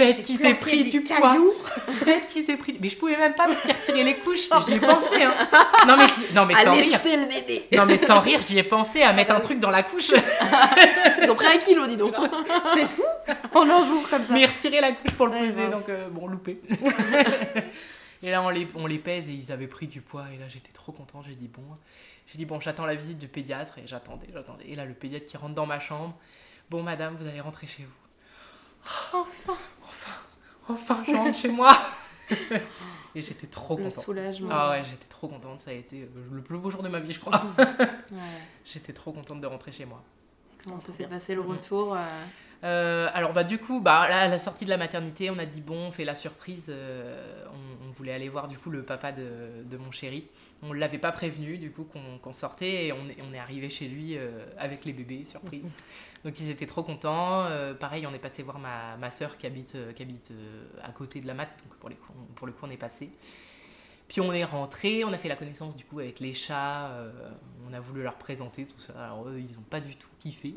[0.06, 1.36] Faites qui s'est pris du poids.
[2.04, 2.76] Faites qui s'est pris.
[2.80, 4.48] Mais je pouvais même pas parce qu'il retirait les couches.
[4.66, 5.22] J'y ai pensé.
[5.22, 5.34] Hein.
[5.86, 7.00] Non mais, non, mais sans rire.
[7.04, 7.66] Le bébé.
[7.76, 10.12] Non mais sans rire, j'y ai pensé à mettre un truc dans la couche.
[11.22, 12.14] Ils ont pris un kilo, dis donc.
[12.74, 13.02] C'est fou.
[13.54, 14.32] En un jour comme ça.
[14.32, 16.60] Mais retirer la couche pour le peser, donc euh, bon, loupé.
[18.22, 20.24] et là, on les, on les pèse et ils avaient pris du poids.
[20.34, 21.22] Et là, j'étais trop content.
[21.26, 21.62] J'ai dit bon,
[22.26, 24.64] j'ai dit bon, j'attends la visite du pédiatre et j'attendais, j'attendais.
[24.66, 26.14] Et là, le pédiatre qui rentre dans ma chambre.
[26.70, 28.00] Bon, madame, vous allez rentrer chez vous.
[29.12, 29.56] Enfin
[30.68, 31.76] Enfin je rentre chez moi
[33.14, 33.96] Et j'étais trop contente.
[33.96, 34.48] Le soulagement.
[34.52, 35.60] Ah ouais, j'étais trop contente.
[35.60, 37.42] Ça a été le plus beau jour de ma vie, je crois.
[37.58, 38.18] ouais.
[38.64, 40.00] J'étais trop contente de rentrer chez moi.
[40.62, 41.98] Comment ça s'est passé le retour euh...
[42.62, 45.46] Euh, alors bah du coup bah là, à la sortie de la maternité on a
[45.46, 48.82] dit bon on fait la surprise euh, on, on, voulait aller voir du coup le
[48.82, 50.26] papa de, de mon chéri.
[50.62, 53.70] On l'avait pas prévenu du coup qu'on qu sortait et on est, on est arrivé
[53.70, 55.72] chez lui euh, avec les bébés surprise.
[56.24, 57.48] Donc ils étaient trop contents.
[57.78, 60.32] Pareil on est passé voir ma, ma soeur qui habite, qui habite
[60.82, 62.76] à côté de la mat donc pour, les coups, on, pour le coup on est
[62.76, 63.10] passé
[64.10, 67.12] puis on est rentré, on a fait la connaissance du coup avec les chats, euh,
[67.68, 68.92] on a voulu leur présenter tout ça.
[69.04, 70.52] Alors eux, ils n'ont pas du tout kiffé.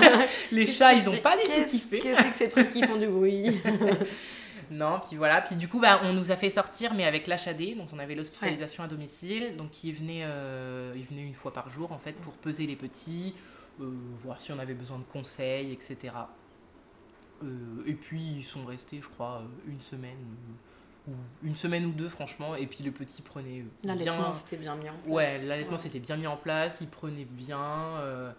[0.52, 1.98] les chats, ils n'ont pas du tout kiffé.
[1.98, 3.60] Qu'est-ce que c'est que ces trucs qui font du bruit
[4.70, 5.42] Non, puis voilà.
[5.42, 8.14] Puis du coup, bah, on nous a fait sortir, mais avec l'HAD, donc on avait
[8.14, 8.86] l'hospitalisation ouais.
[8.86, 9.54] à domicile.
[9.58, 13.34] Donc euh, il venait une fois par jour en fait pour peser les petits,
[13.82, 16.14] euh, voir si on avait besoin de conseils, etc.
[17.86, 20.16] et puis ils sont restés, je crois, une semaine
[21.06, 24.88] ou une semaine ou deux franchement et puis le petit prenait l'allaitement c'était bien mis
[24.88, 25.14] en place.
[25.14, 25.78] Ouais l'allaitement ouais.
[25.78, 28.32] c'était bien mis en place il prenait bien euh,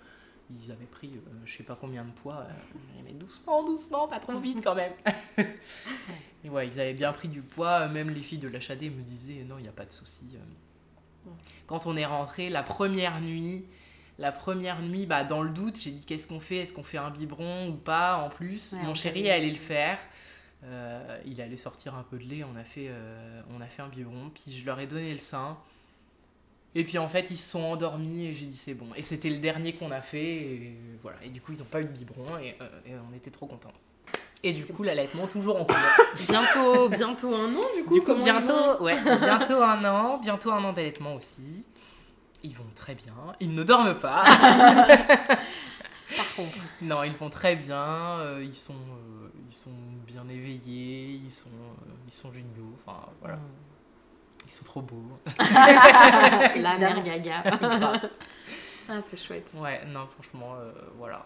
[0.50, 4.20] ils avaient pris euh, je sais pas combien de poids euh, mais doucement doucement pas
[4.20, 4.94] trop vite quand même.
[6.44, 9.44] Et ouais ils avaient bien pris du poids même les filles de l'HAD me disaient
[9.48, 10.26] non il n'y a pas de souci
[11.68, 13.66] quand on est rentré la première nuit
[14.18, 16.58] la première nuit, bah, dans le doute, j'ai dit qu'est-ce qu'on fait?
[16.58, 20.00] Est-ce qu'on fait un biberon ou pas En plus, ouais, mon chéri allait le faire.
[20.68, 23.82] Euh, il allait sortir un peu de lait, on a fait, euh, on a fait
[23.82, 25.58] un biberon, puis je leur ai donné le sein.
[26.74, 28.88] Et puis en fait, ils se sont endormis et j'ai dit c'est bon.
[28.96, 31.18] Et c'était le dernier qu'on a fait, et voilà.
[31.24, 33.46] Et du coup, ils n'ont pas eu de biberon et, euh, et, on était trop
[33.46, 33.74] contents.
[34.44, 35.78] Et du coup, l'allaitement toujours en cours.
[36.28, 37.94] bientôt, bientôt un an du coup.
[37.96, 41.66] Du coup bientôt, ouais, bientôt un an, bientôt un an d'allaitement aussi.
[42.44, 44.24] Ils vont très bien, ils ne dorment pas.
[46.16, 46.60] Par contre.
[46.82, 49.15] Non, ils vont très bien, ils, sont, euh,
[49.56, 49.70] sont
[50.06, 53.36] bien éveillés, ils sont, euh, ils sont géniaux, enfin voilà.
[53.36, 53.42] Mm.
[54.48, 55.04] Ils sont trop beaux.
[55.40, 57.44] La mère gaga.
[58.90, 59.52] ah, c'est chouette.
[59.56, 60.56] Ouais, non, franchement,
[60.98, 61.26] voilà.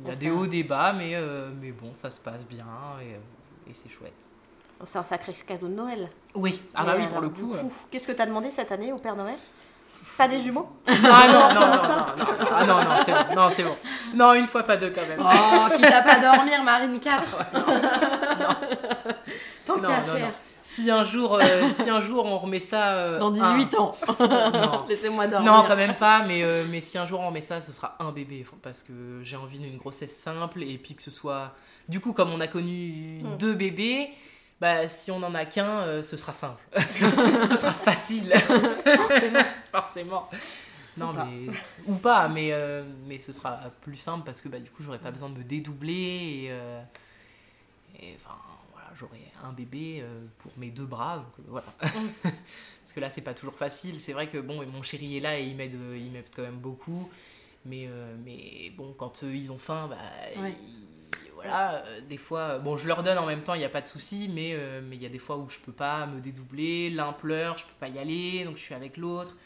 [0.00, 1.14] Il y a des hauts, des bas, mais,
[1.60, 2.66] mais bon, ça se passe bien
[3.02, 4.30] et, et c'est chouette.
[4.82, 6.10] C'est un sacré cadeau de Noël.
[6.34, 7.52] Oui, ah bah oui, pour le coup.
[7.52, 9.38] coup Qu'est-ce que tu as demandé cette année au Père Noël?
[10.16, 13.50] Pas des jumeaux Ah non, non, non, non, non, ah, non, non, c'est bon, non,
[13.50, 13.76] c'est bon.
[14.14, 15.20] Non, une fois, pas deux quand même.
[15.20, 17.36] Oh, quitte à pas dormir, Marine 4.
[17.54, 18.54] non, non.
[19.66, 20.32] Tant qu'à faire.
[20.62, 22.94] Si un, jour, euh, si un jour on remet ça...
[22.94, 23.78] Euh, Dans 18 un...
[23.78, 23.92] ans.
[24.88, 25.52] Laissez-moi dormir.
[25.52, 27.96] Non, quand même pas, mais, euh, mais si un jour on remet ça, ce sera
[28.00, 28.44] un bébé.
[28.62, 28.92] Parce que
[29.22, 31.52] j'ai envie d'une grossesse simple et puis que ce soit...
[31.88, 33.36] Du coup, comme on a connu mmh.
[33.36, 34.10] deux bébés,
[34.64, 36.62] bah, si on n'en a qu'un, euh, ce sera simple.
[36.74, 38.32] ce sera facile.
[38.32, 39.44] Forcément.
[39.70, 40.30] Forcément.
[40.96, 41.46] Non, ou mais.
[41.52, 41.58] Pas.
[41.86, 44.98] Ou pas, mais, euh, mais ce sera plus simple parce que bah, du coup, j'aurai
[44.98, 45.92] pas besoin de me dédoubler.
[45.92, 46.82] Et, euh,
[48.00, 48.38] et enfin,
[48.72, 50.02] voilà, j'aurai un bébé
[50.38, 51.18] pour mes deux bras.
[51.18, 51.66] Donc voilà.
[51.80, 54.00] parce que là, c'est pas toujours facile.
[54.00, 56.56] C'est vrai que bon, mon chéri est là et il m'aide, il m'aide quand même
[56.56, 57.10] beaucoup.
[57.66, 57.86] Mais,
[58.24, 60.54] mais bon, quand ils ont faim, bah, ouais.
[60.58, 60.93] ils
[61.44, 63.80] voilà, euh, des fois, bon, je leur donne en même temps, il n'y a pas
[63.80, 66.20] de souci, mais il euh, mais y a des fois où je peux pas me
[66.20, 69.36] dédoubler, l'un pleure, je peux pas y aller, donc je suis avec l'autre.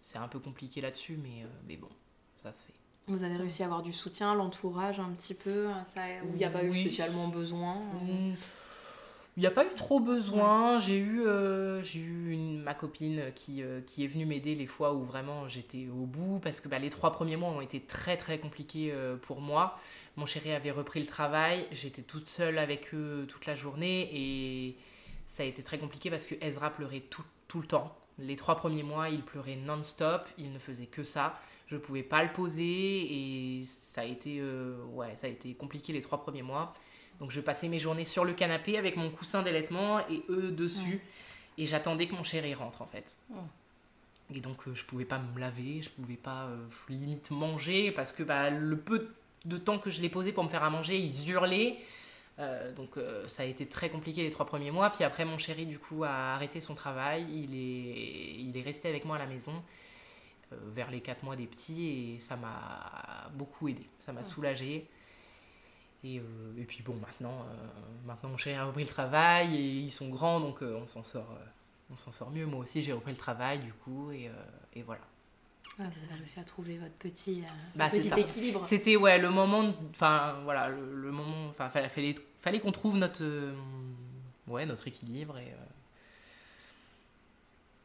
[0.00, 1.88] C'est un peu compliqué là-dessus, mais, euh, mais bon,
[2.36, 2.72] ça se fait.
[3.08, 6.44] Vous avez réussi à avoir du soutien, l'entourage un petit peu, ça, où il n'y
[6.44, 6.78] a pas oui.
[6.78, 8.34] eu spécialement besoin mmh.
[9.38, 10.74] Il n'y a pas eu trop besoin.
[10.74, 10.80] Ouais.
[10.80, 14.66] J'ai eu, euh, j'ai eu une, ma copine qui, euh, qui est venue m'aider les
[14.66, 17.80] fois où vraiment j'étais au bout parce que bah, les trois premiers mois ont été
[17.80, 19.78] très très compliqués euh, pour moi.
[20.16, 24.76] Mon chéri avait repris le travail, j'étais toute seule avec eux toute la journée et
[25.26, 27.96] ça a été très compliqué parce que Ezra pleurait tout, tout le temps.
[28.18, 31.38] Les trois premiers mois, il pleurait non-stop, il ne faisait que ça.
[31.66, 35.94] Je pouvais pas le poser et ça a été, euh, ouais, ça a été compliqué
[35.94, 36.74] les trois premiers mois.
[37.18, 41.00] Donc je passais mes journées sur le canapé avec mon coussin d'allaitement et eux dessus.
[41.56, 43.16] Et j'attendais que mon chéri rentre en fait.
[44.34, 48.12] Et donc euh, je pouvais pas me laver, je pouvais pas euh, limite manger parce
[48.12, 49.10] que bah, le peu de
[49.58, 51.76] temps que je l'ai posé pour me faire à manger, ils hurlaient.
[52.38, 52.90] Euh, donc
[53.26, 54.90] ça a été très compliqué les trois premiers mois.
[54.90, 57.26] Puis après, mon chéri, du coup, a arrêté son travail.
[57.30, 59.62] Il est, il est resté avec moi à la maison
[60.50, 63.86] vers les quatre mois des petits et ça m'a beaucoup aidé.
[63.98, 64.86] Ça m'a soulagé.
[66.04, 67.46] Et, et, puis bon, maintenant,
[68.04, 71.38] maintenant mon chéri a repris le travail et ils sont grands, donc on s'en sort,
[71.90, 72.44] on s'en sort mieux.
[72.44, 74.30] Moi aussi, j'ai repris le travail, du coup, et,
[74.74, 75.02] et voilà.
[75.84, 78.64] Ah, vous avez réussi à trouver votre petit, euh, bah, petit équilibre.
[78.64, 82.96] C'était ouais, le moment, enfin voilà, le, le moment, enfin fallait, fallait, fallait qu'on trouve
[82.98, 83.52] notre, euh,
[84.46, 85.56] ouais, notre équilibre et euh,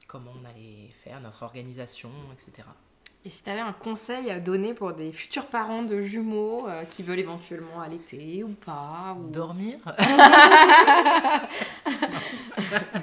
[0.08, 2.68] comment on allait faire, notre organisation, etc.
[3.26, 6.84] Et si tu avais un conseil à donner pour des futurs parents de jumeaux euh,
[6.86, 9.30] qui veulent éventuellement allaiter ou pas ou...
[9.30, 9.78] Dormir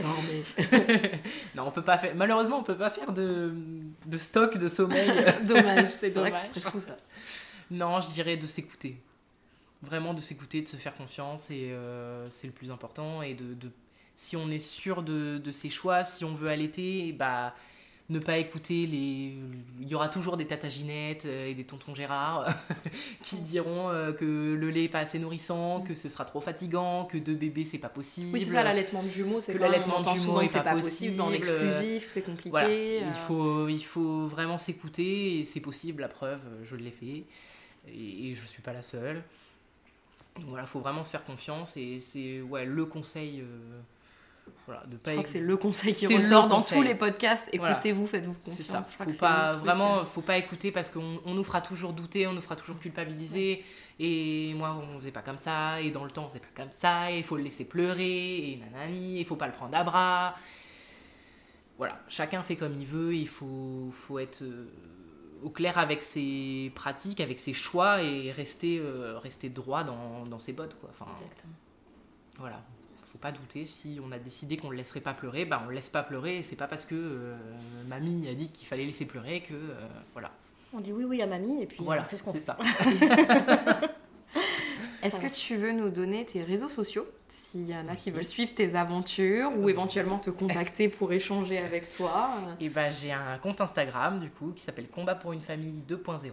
[0.00, 0.44] Dormir.
[1.54, 2.14] non, on peut pas faire.
[2.14, 3.52] Malheureusement, on peut pas faire de,
[4.06, 5.10] de stock de sommeil.
[5.46, 6.32] dommage, c'est dommage.
[6.54, 6.96] Vrai ça.
[7.70, 8.96] Non, je dirais de s'écouter.
[9.82, 13.20] Vraiment de s'écouter, de se faire confiance, et euh, c'est le plus important.
[13.20, 13.70] Et de, de,
[14.14, 17.54] si on est sûr de, de, ses choix, si on veut allaiter, bah
[18.10, 19.34] ne pas écouter les.
[19.80, 22.46] Il y aura toujours des tataginettes euh, et des tontons Gérard
[23.22, 27.06] qui diront euh, que le lait est pas assez nourrissant, que ce sera trop fatigant,
[27.06, 28.30] que deux bébés c'est pas possible.
[28.34, 31.32] Oui, c'est ça l'allaitement de jumeaux, c'est que l'allaitement de jumeaux est, pas, possible, en
[31.32, 32.50] exclusif, c'est compliqué.
[32.50, 32.70] Voilà.
[32.70, 37.24] Il, faut, il faut vraiment s'écouter et c'est possible, la preuve, je l'ai fait
[37.88, 39.22] et, et je suis pas la seule.
[40.40, 43.40] Voilà, faut vraiment se faire confiance et c'est ouais, le conseil.
[43.40, 43.80] Euh,
[44.66, 47.46] voilà, de pas je crois que c'est le conseil qui ressort dans tous les podcasts.
[47.52, 48.56] Écoutez-vous, faites-vous confiance.
[48.56, 48.82] C'est ça.
[48.82, 50.04] Faut pas, vraiment, euh...
[50.04, 53.62] faut pas écouter parce qu'on on nous fera toujours douter, on nous fera toujours culpabiliser.
[54.00, 55.82] Et moi, on faisait pas comme ça.
[55.82, 57.12] Et dans le temps, on faisait pas comme ça.
[57.12, 58.52] Et il faut le laisser pleurer.
[58.52, 59.20] Et nanani.
[59.20, 60.34] Il faut pas le prendre à bras.
[61.76, 62.00] Voilà.
[62.08, 63.14] Chacun fait comme il veut.
[63.14, 64.66] Il faut, faut être euh,
[65.42, 70.38] au clair avec ses pratiques, avec ses choix et rester, euh, rester droit dans, dans
[70.38, 70.76] ses bottes.
[70.80, 70.88] Quoi.
[70.90, 71.52] Enfin, Exactement.
[72.38, 72.62] Voilà
[73.14, 75.68] faut pas douter, si on a décidé qu'on ne le laisserait pas pleurer, bah on
[75.68, 77.36] le laisse pas pleurer, et c'est pas parce que euh,
[77.86, 80.32] mamie a dit qu'il fallait laisser pleurer que euh, voilà.
[80.72, 82.40] On dit oui oui à mamie et puis voilà, on fait ce qu'on fait.
[82.40, 82.56] ça.
[85.02, 88.04] Est-ce que tu veux nous donner tes réseaux sociaux s'il y en a Merci.
[88.04, 92.40] qui veulent suivre tes aventures ou éventuellement te contacter pour échanger avec toi?
[92.58, 96.32] Et bah j'ai un compte Instagram du coup qui s'appelle Combat pour une famille 2.0.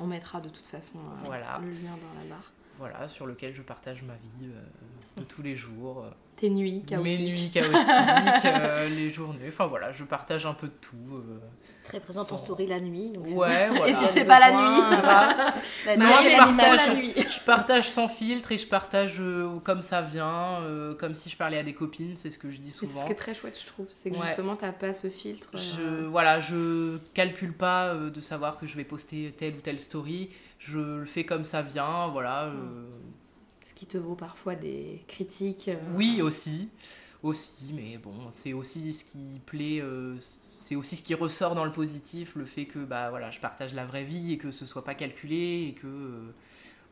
[0.00, 1.52] On mettra de toute façon euh, Voilà.
[1.62, 2.52] le lien dans la barre.
[2.78, 6.02] Voilà, sur lequel je partage ma vie euh, de tous les jours.
[6.04, 7.18] euh, Tes nuits chaotiques.
[7.20, 9.46] Mes nuits chaotiques, euh, les journées.
[9.48, 10.96] Enfin voilà, je partage un peu de tout.
[11.16, 11.38] euh.
[11.84, 13.10] Très présente en Sans- story la nuit.
[13.12, 13.88] Donc, euh, Ouais, voilà.
[13.88, 14.80] Et si c'est pas la nuit
[15.86, 16.88] la nuit, je partage.
[16.88, 17.14] la nuit.
[17.16, 21.36] Je partage sans filtre et je partage euh, comme ça vient, euh, comme si je
[21.36, 23.04] parlais à des copines, c'est ce que je dis Mais C'est ce souvent.
[23.06, 23.86] qui est très chouette, je trouve.
[24.02, 24.26] C'est que Ouais.
[24.28, 25.50] justement, t'as pas ce filtre.
[25.54, 29.78] Je, voilà, je calcule pas euh, de savoir que je vais poster telle ou telle
[29.78, 30.30] story.
[30.58, 32.44] Je le fais comme ça vient, voilà.
[32.46, 32.86] euh,
[33.62, 35.68] Ce qui te vaut parfois des critiques.
[35.68, 36.70] euh, Oui, aussi.
[37.22, 41.64] Aussi, mais bon, c'est aussi ce qui plaît, euh, c'est aussi ce qui ressort dans
[41.64, 44.66] le positif, le fait que bah voilà, je partage la vraie vie et que ce
[44.66, 45.86] soit pas calculé et que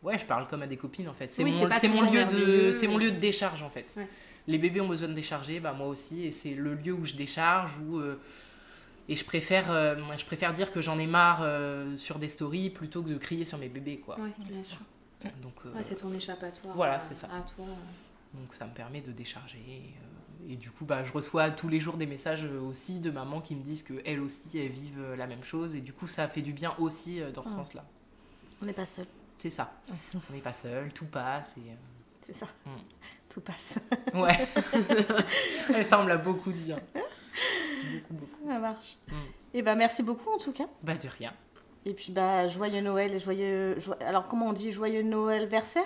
[0.03, 1.31] ouais, je parle comme à des copines en fait.
[1.31, 3.93] C'est Oui, mon, c'est mon lieu de, c'est mon lieu de décharge en fait.
[3.99, 4.09] Ouais.
[4.47, 7.13] Les bébés ont besoin de décharger, bah moi aussi, et c'est le lieu où je
[7.13, 8.01] décharge où
[9.13, 12.29] et je préfère, euh, moi, je préfère dire que j'en ai marre euh, sur des
[12.29, 14.19] stories plutôt que de crier sur mes bébés quoi.
[14.19, 14.79] Ouais, bien sûr.
[15.43, 16.75] Donc euh, Ouais, c'est ton échappatoire.
[16.75, 17.27] voilà, à- c'est ça.
[17.29, 17.67] À toi.
[18.35, 19.59] donc ça me permet de décharger.
[19.69, 23.41] euh, et du coup, bah, je reçois tous les jours des messages aussi de mamans
[23.41, 25.77] qui me disent qu'elles aussi, elles vivent la même chose.
[25.77, 27.85] Et du coup, ça fait du bien aussi euh, dans ce sens-là.
[28.61, 29.07] On n'est pas seul,
[29.37, 29.73] C'est ça.
[30.31, 31.55] On n'est pas seul, tout passe.
[31.59, 31.71] Et,
[32.21, 32.47] c'est ça.
[32.67, 32.71] Mm.
[33.29, 33.79] Tout passe.
[34.15, 34.47] Ouais.
[35.93, 36.73] on me l'a beaucoup dit.
[38.11, 38.49] Beaucoup, beaucoup.
[38.53, 38.97] Ça marche.
[39.09, 39.13] Mm.
[39.55, 40.67] Et bah merci beaucoup en tout cas.
[40.83, 41.33] Bah, de rien.
[41.85, 43.79] Et puis bah joyeux Noël et joyeux.
[43.81, 45.83] jo- Alors comment on dit joyeux Noël versaire?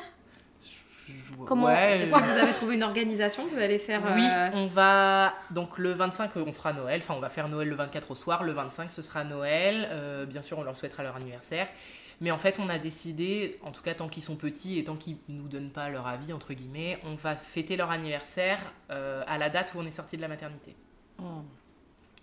[1.46, 4.50] Comment- ouais, Est-ce que vous avez trouvé une organisation que vous allez faire Oui, euh,
[4.54, 5.34] on va.
[5.52, 7.00] Donc le 25, euh, on fera Noël.
[7.00, 8.42] Enfin, on va faire Noël le 24 au soir.
[8.42, 9.86] Le 25, ce sera Noël.
[9.92, 11.68] Euh, bien sûr, on leur souhaitera leur anniversaire.
[12.20, 14.96] Mais en fait, on a décidé, en tout cas tant qu'ils sont petits et tant
[14.96, 18.58] qu'ils nous donnent pas leur avis, entre guillemets, on va fêter leur anniversaire
[18.90, 20.74] euh, à la date où on est sorti de la maternité.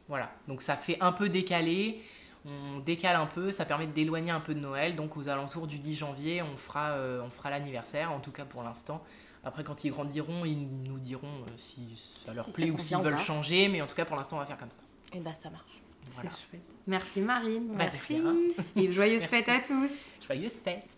[0.08, 0.32] Voilà.
[0.48, 2.02] Donc ça fait un peu décalé.
[2.46, 4.96] On décale un peu, ça permet d'éloigner un peu de Noël.
[4.96, 8.46] Donc aux alentours du 10 janvier, on fera, euh, on fera l'anniversaire, en tout cas
[8.46, 9.02] pour l'instant.
[9.46, 12.78] Après, quand ils grandiront, ils nous diront euh, si ça leur Si ça plaît ou
[12.78, 13.68] s'ils veulent changer.
[13.68, 14.78] Mais en tout cas, pour l'instant, on va faire comme ça.
[15.14, 15.64] Et bah ça marche.
[16.12, 16.32] Voilà.
[16.88, 17.68] Merci Marine.
[17.70, 18.22] Bah, Merci.
[18.76, 20.12] Et joyeuses fêtes à tous.
[20.26, 20.98] Joyeuse fête.